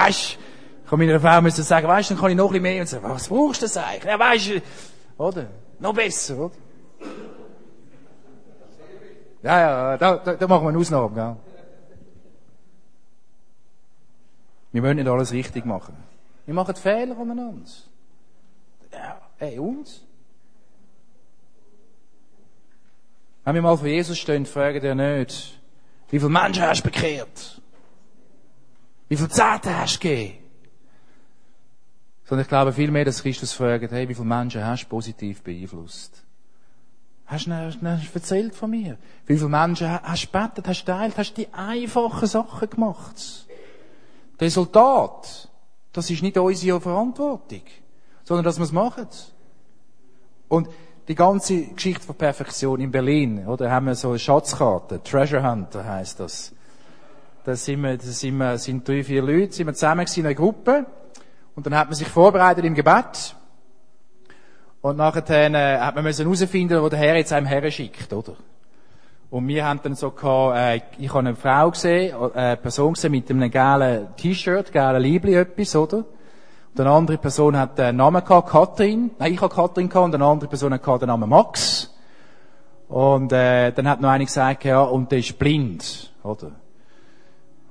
Weißt, 0.09 0.39
ich 0.83 0.89
kann 0.89 0.99
meiner 0.99 1.19
Frau 1.19 1.39
müssen 1.41 1.63
sagen, 1.63 1.87
weißt, 1.87 2.09
dann 2.09 2.17
kann 2.17 2.31
ich 2.31 2.35
noch 2.35 2.47
ein 2.47 2.53
bisschen 2.53 2.63
mehr 2.63 2.81
und 2.81 2.87
sagen, 2.87 3.03
was 3.07 3.27
brauchst 3.27 3.61
du 3.61 3.65
das 3.65 3.77
eigentlich? 3.77 4.05
Ja, 4.05 4.17
weißt, 4.17 4.51
oder? 5.19 5.47
Noch 5.79 5.93
besser, 5.93 6.37
oder? 6.37 6.55
Ja, 9.43 9.59
ja, 9.59 9.97
da, 9.97 10.17
da, 10.17 10.33
da 10.33 10.47
machen 10.47 10.63
wir 10.63 10.69
eine 10.69 10.77
Ausnahme, 10.79 11.13
gell? 11.13 11.35
Wir 14.71 14.83
wollen 14.83 14.97
nicht 14.97 15.07
alles 15.07 15.31
richtig 15.31 15.65
machen. 15.65 15.95
Wir 16.45 16.55
machen 16.55 16.75
Fehler 16.75 17.17
aneinander. 17.17 17.69
Ja, 18.91 19.21
hey, 19.37 19.59
uns? 19.59 20.01
Wenn 23.45 23.55
wir 23.55 23.61
mal 23.61 23.77
vor 23.77 23.87
Jesus 23.87 24.17
stehen, 24.17 24.45
fragen 24.45 24.81
wir 24.81 24.95
nicht, 24.95 25.59
wie 26.09 26.19
viele 26.19 26.29
Menschen 26.29 26.63
hast 26.63 26.81
du 26.81 26.89
bekehrt? 26.89 27.61
Wie 29.09 29.17
viele 29.17 29.29
Zehnten 29.29 29.75
hast 29.75 29.95
du 29.95 29.99
gegeben? 30.07 30.37
Sondern 32.23 32.43
ich 32.43 32.47
glaube 32.47 32.71
vielmehr, 32.71 33.05
dass 33.05 33.23
Christus 33.23 33.53
fragt, 33.53 33.91
hey, 33.91 34.07
wie 34.07 34.13
viele 34.13 34.27
Menschen 34.27 34.63
hast 34.63 34.83
du 34.83 34.87
positiv 34.87 35.41
beeinflusst? 35.41 36.23
Hast 37.25 37.47
du 37.47 37.51
hast 37.51 38.15
erzählt 38.15 38.55
von 38.55 38.69
mir? 38.69 38.97
Wie 39.25 39.35
viele 39.35 39.49
Menschen 39.49 39.91
hast 40.03 40.23
du 40.23 40.27
gebetet, 40.27 40.67
hast 40.67 40.83
du 40.83 40.91
teilt, 40.91 41.17
hast 41.17 41.31
du 41.31 41.41
die 41.41 41.53
einfachen 41.53 42.27
Sachen 42.27 42.69
gemacht? 42.69 43.15
Das 43.15 44.41
Resultat, 44.41 45.49
das 45.91 46.09
ist 46.09 46.21
nicht 46.21 46.37
unsere 46.37 46.79
Verantwortung, 46.79 47.63
sondern 48.23 48.45
dass 48.45 48.57
wir 48.57 48.63
es 48.63 48.71
machen. 48.71 49.07
Und 50.47 50.69
die 51.07 51.15
ganze 51.15 51.63
Geschichte 51.63 52.05
von 52.05 52.15
Perfektion 52.15 52.79
in 52.79 52.91
Berlin, 52.91 53.47
oder, 53.47 53.71
haben 53.71 53.87
wir 53.87 53.95
so 53.95 54.09
eine 54.09 54.19
Schatzkarte, 54.19 55.01
Treasure 55.01 55.43
Hunter 55.43 55.83
heißt 55.83 56.19
das. 56.19 56.53
Da 57.49 57.55
sind 57.55 57.81
wir, 57.81 57.97
da 57.97 58.03
sind 58.03 58.37
wir, 58.37 58.59
sind 58.59 58.87
drei, 58.87 59.03
vier 59.03 59.23
Leute, 59.23 59.53
sind 59.53 59.65
wir 59.65 59.73
zusammen 59.73 60.05
in 60.15 60.23
einer 60.23 60.35
Gruppe, 60.35 60.85
und 61.55 61.65
dann 61.65 61.75
hat 61.75 61.87
man 61.87 61.95
sich 61.95 62.07
vorbereitet 62.07 62.63
im 62.63 62.75
Gebet, 62.75 63.35
und 64.81 64.97
nachher 64.97 65.27
äh, 65.31 65.79
hat 65.79 65.95
man 65.95 66.03
müssen 66.03 66.25
herausfinden, 66.25 66.79
wo 66.79 66.89
der 66.89 66.99
Herr 66.99 67.15
jetzt 67.15 67.33
einem 67.33 67.47
Herren 67.47 67.71
schickt, 67.71 68.13
oder? 68.13 68.33
Und 69.31 69.47
wir 69.47 69.65
haben 69.65 69.79
dann 69.81 69.95
so 69.95 70.11
gehabt, 70.11 70.57
äh, 70.57 70.81
ich 70.99 71.09
habe 71.09 71.27
eine 71.27 71.35
Frau 71.35 71.71
gesehen, 71.71 72.15
äh, 72.15 72.37
eine 72.37 72.57
Person 72.57 72.93
gesehen 72.93 73.13
mit 73.13 73.27
einem 73.31 73.49
gelben 73.49 74.15
T-Shirt, 74.15 74.71
gelben 74.71 75.01
Liebli 75.01 75.33
etwas, 75.33 75.75
oder? 75.75 76.05
Und 76.75 76.79
eine 76.79 76.91
andere 76.91 77.17
Person 77.17 77.57
hat 77.57 77.79
einen 77.79 77.97
Namen 77.97 78.23
gehabt, 78.23 78.51
Katrin. 78.51 79.09
Nein, 79.17 79.33
ich 79.33 79.41
habe 79.41 79.55
Katrin 79.55 79.89
gehabt 79.89 80.05
und 80.05 80.13
eine 80.13 80.25
andere 80.25 80.49
Person 80.49 80.71
hat 80.71 81.01
den 81.01 81.07
Namen 81.07 81.27
Max. 81.27 81.91
Und 82.89 83.33
äh, 83.33 83.71
dann 83.71 83.89
hat 83.89 84.01
noch 84.01 84.09
eine 84.09 84.25
gesagt, 84.25 84.65
ja, 84.65 84.81
und 84.81 85.11
der 85.11 85.17
ist 85.17 85.39
blind, 85.39 86.13
oder? 86.21 86.51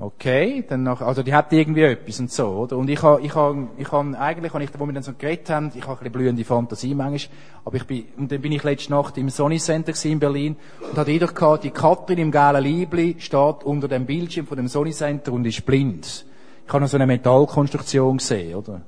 Okay, 0.01 0.65
dann 0.69 0.85
noch, 0.85 1.01
also 1.01 1.25
die 1.25 1.35
hat 1.35 1.53
irgendwie 1.53 1.83
etwas 1.83 2.21
und 2.21 2.31
so, 2.31 2.47
oder? 2.47 2.77
Und 2.77 2.89
ich 2.89 3.03
habe, 3.03 3.21
ich 3.21 3.35
habe, 3.35 3.67
ich 3.79 3.91
habe, 3.91 4.17
eigentlich, 4.17 4.55
als 4.55 4.63
ich, 4.63 4.71
wo 4.79 4.87
wir 4.87 4.93
dann 4.93 5.03
so 5.03 5.13
geredet 5.13 5.51
haben, 5.51 5.73
ich 5.75 5.83
habe 5.83 5.95
ein 5.95 5.99
bisschen 5.99 6.13
blühende 6.13 6.45
Fantasie 6.45 6.95
manchmal, 6.95 7.37
aber 7.65 7.77
ich 7.79 7.85
bin, 7.85 8.05
und 8.17 8.31
dann 8.31 8.41
bin 8.41 8.53
ich 8.53 8.63
letzte 8.63 8.93
Nacht 8.93 9.19
im 9.19 9.29
Sony 9.29 9.59
Center 9.59 9.93
in 10.05 10.21
Berlin 10.21 10.57
und 10.89 10.97
hatte 10.97 11.11
wieder 11.11 11.27
gehabt, 11.27 11.65
die 11.65 11.71
Katrin 11.71 12.19
im 12.19 12.31
gelben 12.31 12.63
Liebli 12.63 13.17
steht 13.19 13.65
unter 13.65 13.89
dem 13.89 14.07
Bildschirm 14.07 14.47
von 14.47 14.57
dem 14.57 14.69
Sony 14.69 14.93
Center 14.93 15.33
und 15.33 15.45
ist 15.45 15.67
blind. 15.67 16.25
Ich 16.65 16.73
habe 16.73 16.81
noch 16.81 16.89
so 16.89 16.97
eine 16.97 17.07
Metallkonstruktion 17.07 18.19
gesehen, 18.19 18.55
oder? 18.55 18.83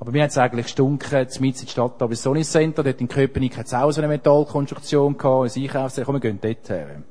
Aber 0.00 0.10
mir 0.10 0.24
hat 0.24 0.30
es 0.30 0.38
eigentlich 0.38 0.66
gestunken, 0.66 1.28
mit 1.38 1.60
in 1.60 1.66
die 1.66 1.70
Stadt, 1.70 2.02
aber 2.02 2.08
das 2.08 2.22
Sony 2.22 2.42
Center, 2.42 2.82
dort 2.82 3.00
in 3.00 3.06
Köpenick 3.06 3.56
hat 3.56 3.66
es 3.66 3.74
auch 3.74 3.92
so 3.92 4.00
eine 4.00 4.08
Metallkonstruktion 4.08 5.16
gehabt, 5.16 5.56
ein 5.56 5.62
Einkaufs, 5.62 6.00
komm, 6.04 6.16
wir 6.16 6.20
gehen 6.20 6.40
dort 6.42 6.68
her. 6.68 7.02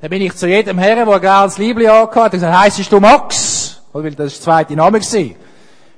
Dann 0.00 0.08
bin 0.10 0.22
ich 0.22 0.34
zu 0.34 0.48
jedem 0.48 0.78
Herrn, 0.78 1.06
der 1.06 1.14
ein 1.14 1.20
geiles 1.20 1.58
Liebli 1.58 1.86
angehabt 1.86 2.16
hat, 2.16 2.32
gesagt, 2.32 2.58
heisst 2.58 2.90
du 2.90 3.00
Max? 3.00 3.82
Oder, 3.92 4.04
weil 4.04 4.14
das 4.14 4.32
ist 4.32 4.38
der 4.38 4.44
zweite 4.44 4.74
Name 4.74 4.98
gewesen. 4.98 5.34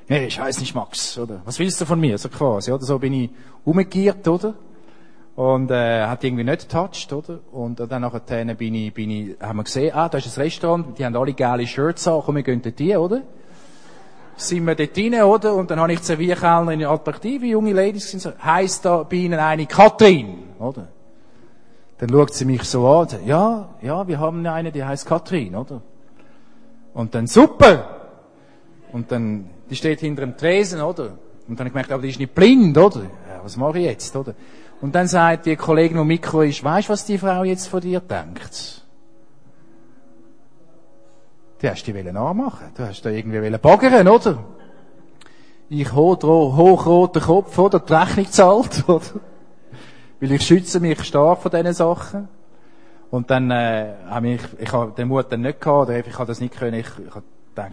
Nee, 0.09 0.27
ich 0.27 0.41
heiss 0.41 0.59
nicht 0.59 0.75
Max, 0.75 1.17
oder? 1.19 1.41
Was 1.45 1.59
willst 1.59 1.81
du 1.81 1.85
von 1.85 2.01
mir? 2.01 2.19
So 2.19 2.29
quasi, 2.29 2.73
oder? 2.73 2.85
So 2.85 2.99
bin 2.99 3.13
ich 3.13 3.31
umgekehrt, 3.65 4.27
oder? 4.27 4.55
Und, 5.37 5.71
äh, 5.71 6.07
hat 6.07 6.25
irgendwie 6.25 6.43
nicht 6.45 6.69
getoucht, 6.69 7.13
oder? 7.13 7.39
Und 7.53 7.79
dann 7.79 8.03
nachher 8.03 8.55
bin 8.55 8.75
ich, 8.75 8.93
bin 8.93 9.11
ich, 9.11 9.37
haben 9.41 9.59
wir 9.59 9.65
gesehen, 9.65 9.95
ah, 9.95 10.09
da 10.09 10.19
ist 10.19 10.37
ein 10.37 10.43
Restaurant, 10.43 10.99
die 10.99 11.05
haben 11.05 11.17
alle 11.17 11.33
geile 11.33 11.67
Shirts 11.67 12.07
an, 12.09 12.23
komm, 12.25 12.37
wir 12.37 12.43
gehen 12.43 12.61
dort 12.61 12.79
hin, 12.79 12.97
oder? 12.97 13.23
Sind 14.37 14.67
wir 14.67 14.75
dort 14.75 14.99
rein, 14.99 15.23
oder? 15.23 15.55
Und 15.55 15.71
dann 15.71 15.79
habe 15.79 15.93
ich 15.93 16.01
die 16.01 16.07
Servierkellnerin, 16.07 16.85
attraktive 16.85 17.47
junge 17.47 17.73
Ladies, 17.73 18.11
so, 18.11 18.33
heisst 18.45 18.85
da 18.85 19.05
bei 19.05 19.17
ihnen 19.17 19.39
eine 19.39 19.67
Katrin, 19.67 20.39
oder? 20.59 20.89
Dann 22.03 22.11
schaut 22.11 22.35
sie 22.35 22.47
mich 22.47 22.65
so 22.65 22.89
an, 22.89 23.07
ja, 23.27 23.69
ja, 23.81 24.09
wir 24.09 24.19
haben 24.19 24.45
eine, 24.45 24.73
die 24.73 24.85
heißt 24.85 25.07
Katrin, 25.07 25.55
oder? 25.55 25.83
Und 26.95 27.15
dann, 27.15 27.29
super! 27.29 28.09
Und 28.91 29.13
dann, 29.13 29.49
die 29.71 29.77
steht 29.77 30.01
hinter 30.01 30.23
dem 30.23 30.37
Tresen, 30.37 30.81
oder? 30.81 31.17
Und 31.47 31.51
dann 31.51 31.59
habe 31.59 31.69
ich 31.69 31.73
gemerkt, 31.73 31.93
aber 31.93 32.03
die 32.03 32.09
ist 32.09 32.19
nicht 32.19 32.35
blind, 32.35 32.77
oder? 32.77 33.03
Ja, 33.03 33.45
was 33.45 33.57
mache 33.57 33.79
ich 33.79 33.85
jetzt, 33.85 34.17
oder? 34.17 34.35
Und 34.81 34.97
dann 34.97 35.07
sagt 35.07 35.47
die 35.47 35.55
Kollegin, 35.55 35.97
die 35.97 36.05
Mikro 36.05 36.43
ist, 36.43 36.65
weißt 36.65 36.89
du, 36.89 36.93
was 36.93 37.05
die 37.05 37.19
Frau 37.19 37.45
jetzt 37.45 37.69
von 37.69 37.81
dir 37.81 38.01
denkt? 38.01 38.83
Die 41.63 41.71
hast 41.71 41.87
du 41.87 41.93
die 41.93 42.03
nachmachen 42.03 42.67
Du 42.77 42.85
hast 42.85 43.03
da 43.03 43.11
irgendwie 43.11 43.49
baggern, 43.59 44.09
oder? 44.09 44.43
Ich 45.69 45.93
hochroter 45.93 47.21
Kopf, 47.21 47.57
oder? 47.57 47.79
Die 47.79 47.93
Rechnung 47.93 48.27
zahlt, 48.29 48.83
oder? 48.89 49.03
Weil 50.23 50.33
ich 50.33 50.47
schütze 50.47 50.79
mich 50.79 51.03
stark 51.03 51.41
von 51.41 51.51
diesen 51.51 51.73
Sachen. 51.73 52.29
Und 53.11 53.29
dann 53.29 53.51
äh, 53.51 53.93
habe 54.09 54.29
ich, 54.29 54.41
ich 54.57 54.73
habe 54.73 54.93
den 54.93 55.09
Mut 55.09 55.27
dann 55.31 55.41
nicht 55.41 55.61
gehabt, 55.61 55.89
oder 55.89 55.99
ich 55.99 56.17
habe 56.17 56.29
das 56.29 56.41
nicht 56.41 56.57
können, 56.57 56.75
ich, 56.75 56.87
ich 56.87 57.13
habe 57.13 57.25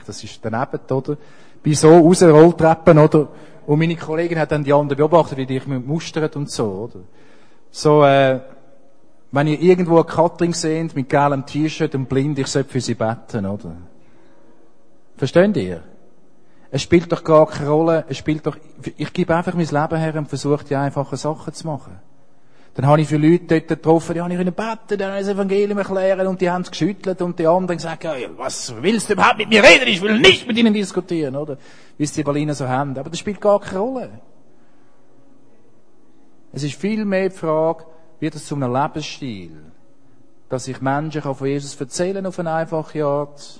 das 0.05 0.23
ist 0.23 0.39
daneben, 0.43 0.79
oder? 0.89 1.15
Bin 1.61 1.75
so 1.75 1.95
raus, 1.95 2.23
Rolltreppen, 2.23 2.97
oder? 2.97 3.27
Und 3.67 3.79
meine 3.79 3.95
Kollegin 3.95 4.39
hat 4.39 4.51
dann 4.51 4.63
die 4.63 4.73
anderen 4.73 4.97
beobachtet, 4.97 5.37
wie 5.37 5.45
die 5.45 5.57
ich 5.57 5.67
mich 5.67 5.85
mustert 5.85 6.35
und 6.35 6.49
so, 6.49 6.65
oder? 6.65 7.01
So, 7.69 8.03
äh, 8.03 8.39
wenn 9.31 9.47
ihr 9.47 9.61
irgendwo 9.61 9.97
eine 9.97 10.05
Katrin 10.05 10.53
seht, 10.53 10.95
mit 10.95 11.07
gelbem 11.07 11.45
T-Shirt 11.45 11.93
und 11.93 12.09
blind, 12.09 12.39
ich 12.39 12.47
sollte 12.47 12.69
für 12.71 12.81
sie 12.81 12.95
beten, 12.95 13.45
oder? 13.45 13.75
Versteht 15.17 15.55
ihr? 15.55 15.83
Es 16.71 16.81
spielt 16.81 17.11
doch 17.11 17.23
gar 17.23 17.45
keine 17.45 17.69
Rolle, 17.69 18.05
es 18.09 18.17
spielt 18.17 18.45
doch, 18.47 18.57
ich 18.97 19.13
gebe 19.13 19.35
einfach 19.35 19.53
mein 19.53 19.67
Leben 19.67 19.97
her 19.97 20.15
und 20.15 20.27
versuche 20.27 20.65
die 20.65 20.75
einfachen 20.75 21.15
Sachen 21.15 21.53
zu 21.53 21.67
machen. 21.67 21.99
Dann 22.79 22.87
habe 22.87 23.01
ich 23.01 23.09
viele 23.09 23.27
Leute 23.27 23.59
dort 23.59 23.67
getroffen, 23.67 24.13
die 24.13 24.21
habe 24.21 24.33
ich 24.33 24.39
ihnen 24.39 24.53
beten, 24.53 24.97
dann 24.97 25.09
habe 25.09 25.19
ich 25.19 25.27
das 25.27 25.35
Evangelium 25.35 25.79
erklären 25.79 26.25
und 26.27 26.39
die 26.39 26.49
haben 26.49 26.61
es 26.61 26.71
geschüttelt 26.71 27.21
und 27.21 27.37
die 27.37 27.45
anderen 27.45 27.75
gesagt, 27.75 28.05
was 28.37 28.73
willst 28.81 29.09
du 29.09 29.13
überhaupt 29.15 29.37
mit 29.37 29.49
mir 29.49 29.61
reden? 29.61 29.85
Ich 29.85 30.01
will 30.01 30.17
nicht 30.17 30.47
mit 30.47 30.57
ihnen 30.57 30.73
diskutieren, 30.73 31.35
oder? 31.35 31.57
Wie 31.97 32.05
es 32.05 32.13
die 32.13 32.23
Berliner 32.23 32.53
so 32.53 32.69
haben. 32.69 32.97
Aber 32.97 33.09
das 33.09 33.19
spielt 33.19 33.41
gar 33.41 33.59
keine 33.59 33.79
Rolle. 33.79 34.21
Es 36.53 36.63
ist 36.63 36.75
viel 36.75 37.03
mehr 37.03 37.27
die 37.27 37.35
Frage, 37.35 37.83
wird 38.21 38.35
es 38.35 38.45
zu 38.45 38.55
einem 38.55 38.73
Lebensstil, 38.73 39.61
dass 40.47 40.65
ich 40.69 40.79
Menschen 40.79 41.21
von 41.21 41.47
Jesus 41.49 41.75
erzählen 41.75 42.25
auf 42.25 42.39
eine 42.39 42.53
einfache 42.53 43.03
Art, 43.03 43.59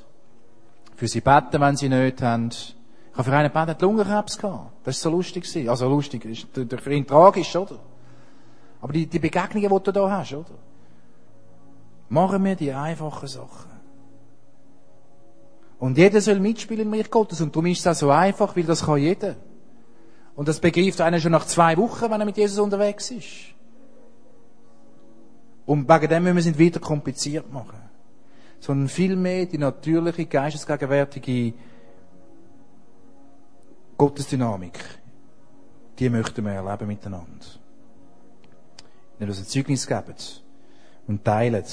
für 0.96 1.08
sie 1.10 1.20
beten, 1.20 1.60
wenn 1.60 1.76
sie 1.76 1.90
nicht 1.90 2.22
haben. 2.22 2.52
Ich 2.52 2.74
habe 3.16 3.24
für 3.24 3.36
einen 3.36 3.52
Beten 3.52 3.76
Lungenkrebs 3.82 4.38
gehabt. 4.38 4.72
Das 4.86 5.04
war 5.04 5.12
so 5.12 5.18
lustig. 5.18 5.68
Also 5.68 5.90
lustig, 5.90 6.24
ist 6.24 6.48
für 6.54 6.94
ihn 6.94 7.06
tragisch, 7.06 7.54
oder? 7.58 7.80
Aber 8.82 8.94
die, 8.94 9.08
die 9.08 9.20
Begegnungen, 9.20 9.70
die 9.70 9.84
du 9.84 9.92
da 9.92 10.10
hast, 10.10 10.34
oder? 10.34 10.58
Machen 12.10 12.44
wir 12.44 12.56
die 12.56 12.72
einfachen 12.72 13.28
Sachen. 13.28 13.70
Und 15.80 15.98
jeder 15.98 16.20
soll 16.22 16.40
mitspielen 16.40 16.88
im 16.88 16.94
Reich 16.94 17.10
Gottes. 17.10 17.42
Und 17.42 17.56
darum 17.56 17.68
ist 17.68 17.80
es 17.80 17.88
auch 17.88 17.94
so 17.94 18.10
einfach, 18.10 18.56
weil 18.56 18.64
das 18.64 18.86
kann 18.86 18.98
jeder. 18.98 19.36
Und 20.36 20.48
das 20.48 20.60
begreift 20.60 21.02
einer 21.02 21.20
schon 21.20 21.32
nach 21.32 21.46
zwei 21.46 21.78
Wochen, 21.78 22.10
wenn 22.10 22.20
er 22.20 22.26
mit 22.26 22.38
Jesus 22.38 22.60
unterwegs 22.60 23.12
ist. 23.12 23.54
Und 25.66 25.88
wegen 25.88 26.10
dem 26.10 26.24
müssen 26.24 26.36
wir 26.36 26.40
es 26.40 26.46
nicht 26.48 26.58
wieder 26.60 26.80
kompliziert 26.80 27.52
machen. 27.52 27.90
sondern 28.60 28.90
vielmehr 28.90 29.46
die 29.46 29.58
natürliche, 29.58 30.26
geistesgegenwärtige 30.26 31.54
Gottesdynamik. 33.98 34.80
Die 35.98 36.10
möchten 36.10 36.46
wir 36.46 36.52
erleben 36.52 36.88
miteinander. 36.88 37.46
Wenn 39.20 39.28
uns 39.28 39.40
ein 39.40 39.46
Zeugnis 39.46 39.86
geben 39.86 40.16
und 41.08 41.24
teilen. 41.24 41.66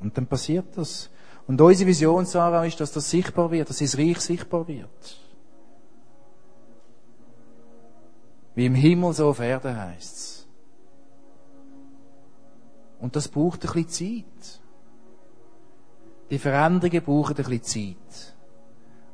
Und 0.00 0.16
dann 0.16 0.26
passiert 0.26 0.76
das. 0.76 1.10
Und 1.46 1.60
unsere 1.60 1.88
Vision, 1.88 2.24
Sarah, 2.24 2.64
ist, 2.64 2.80
dass 2.80 2.92
das 2.92 3.10
sichtbar 3.10 3.50
wird, 3.50 3.68
dass 3.68 3.78
das 3.78 3.98
Reich 3.98 4.20
sichtbar 4.20 4.66
wird. 4.66 5.18
Wie 8.54 8.66
im 8.66 8.74
Himmel 8.74 9.12
so 9.12 9.28
auf 9.28 9.40
Erden 9.40 9.76
heisst's. 9.76 10.46
Und 13.00 13.16
das 13.16 13.28
braucht 13.28 13.64
ein 13.66 13.84
bisschen 13.84 14.24
Zeit. 14.24 14.60
Die 16.30 16.38
Veränderungen 16.38 17.02
brauchen 17.02 17.36
ein 17.36 17.44
bisschen 17.44 17.96
Zeit. 17.96 18.34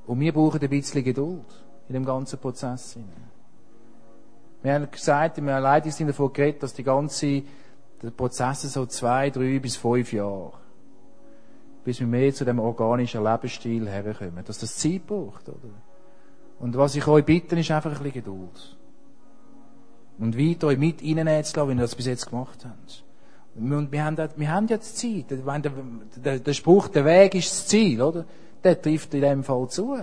Und 0.07 0.21
wir 0.21 0.33
brauchen 0.33 0.61
ein 0.61 0.69
bisschen 0.69 1.03
Geduld 1.03 1.47
in 1.89 1.95
dem 1.95 2.05
ganzen 2.05 2.39
Prozess. 2.39 2.97
Wir 4.63 4.75
haben 4.75 4.91
gesagt, 4.91 5.43
wir 5.43 5.55
haben 5.55 5.63
leider 5.63 5.91
davon 5.91 6.33
geredet, 6.33 6.63
dass 6.63 6.75
die 6.75 6.85
ganze 6.85 7.43
der 8.03 8.11
Prozess 8.11 8.63
so 8.63 8.87
zwei, 8.87 9.31
drei 9.31 9.59
bis 9.59 9.77
fünf 9.77 10.13
Jahre, 10.13 10.53
bis 11.85 12.01
wir 12.01 12.07
mehr 12.07 12.33
zu 12.33 12.45
dem 12.45 12.59
organischen 12.59 13.23
Lebensstil 13.23 13.89
herkommen, 13.89 14.45
dass 14.45 14.59
das 14.59 14.77
Zeit 14.77 15.07
braucht, 15.07 15.49
oder? 15.49 15.75
Und 16.59 16.77
was 16.77 16.95
ich 16.95 17.07
euch 17.07 17.25
bitte, 17.25 17.59
ist 17.59 17.71
einfach 17.71 17.91
ein 17.91 17.97
bisschen 17.97 18.13
Geduld 18.13 18.77
und 20.21 20.39
weiter 20.39 20.67
euch 20.69 20.79
mit 20.79 21.03
reinnehmen 21.03 21.43
zu 21.43 21.57
lassen, 21.57 21.71
wie 21.71 21.75
ihr 21.75 21.81
das 21.81 21.95
bis 21.95 22.07
jetzt 22.07 22.29
gemacht 22.29 22.65
habt. 22.65 23.05
Und 23.57 23.91
wir 23.91 24.05
haben, 24.05 24.17
wir 24.37 24.51
haben 24.51 24.69
jetzt 24.69 24.99
Zeit. 24.99 25.31
Der, 25.31 25.59
der, 26.17 26.39
der 26.39 26.53
Spruch, 26.53 26.89
der 26.89 27.05
Weg 27.05 27.35
ist 27.35 27.51
das 27.51 27.67
Ziel, 27.67 28.01
oder? 28.01 28.25
Der 28.63 28.81
trifft 28.81 29.13
in 29.15 29.23
dem 29.23 29.43
Fall 29.43 29.69
zu. 29.69 29.99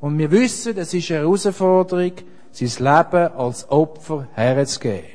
Und 0.00 0.18
wir 0.18 0.30
wissen, 0.30 0.76
es 0.76 0.92
ist 0.92 1.10
eine 1.10 1.20
Herausforderung, 1.20 2.12
sein 2.52 2.68
Leben 2.68 3.32
als 3.34 3.68
Opfer 3.70 4.28
herzugeben. 4.34 5.13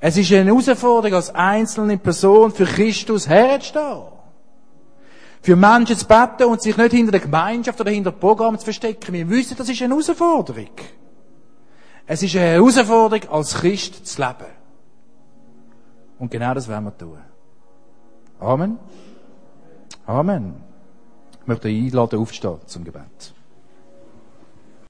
Es 0.00 0.16
ist 0.16 0.32
eine 0.32 0.50
Herausforderung, 0.50 1.14
als 1.14 1.34
einzelne 1.34 1.98
Person 1.98 2.52
für 2.52 2.64
Christus 2.64 3.28
herzustehen. 3.28 4.04
Für 5.40 5.56
Menschen 5.56 5.96
zu 5.96 6.06
beten 6.06 6.44
und 6.44 6.62
sich 6.62 6.76
nicht 6.76 6.92
hinter 6.92 7.12
der 7.12 7.20
Gemeinschaft 7.20 7.80
oder 7.80 7.90
hinter 7.90 8.12
dem 8.12 8.20
Programm 8.20 8.58
zu 8.58 8.64
verstecken. 8.64 9.12
Wir 9.12 9.28
wissen, 9.28 9.56
das 9.56 9.68
ist 9.68 9.80
eine 9.82 9.94
Herausforderung. 9.94 10.70
Es 12.06 12.22
ist 12.22 12.34
eine 12.36 12.46
Herausforderung, 12.46 13.28
als 13.30 13.54
Christ 13.54 14.06
zu 14.06 14.20
leben. 14.20 14.52
Und 16.18 16.30
genau 16.30 16.54
das 16.54 16.68
werden 16.68 16.84
wir 16.84 16.96
tun. 16.96 17.18
Amen. 18.40 18.78
Amen. 20.06 20.54
Ich 21.40 21.46
möchte 21.46 21.68
einladen, 21.68 22.18
aufstehen 22.18 22.58
zum 22.66 22.84
Gebet. 22.84 23.32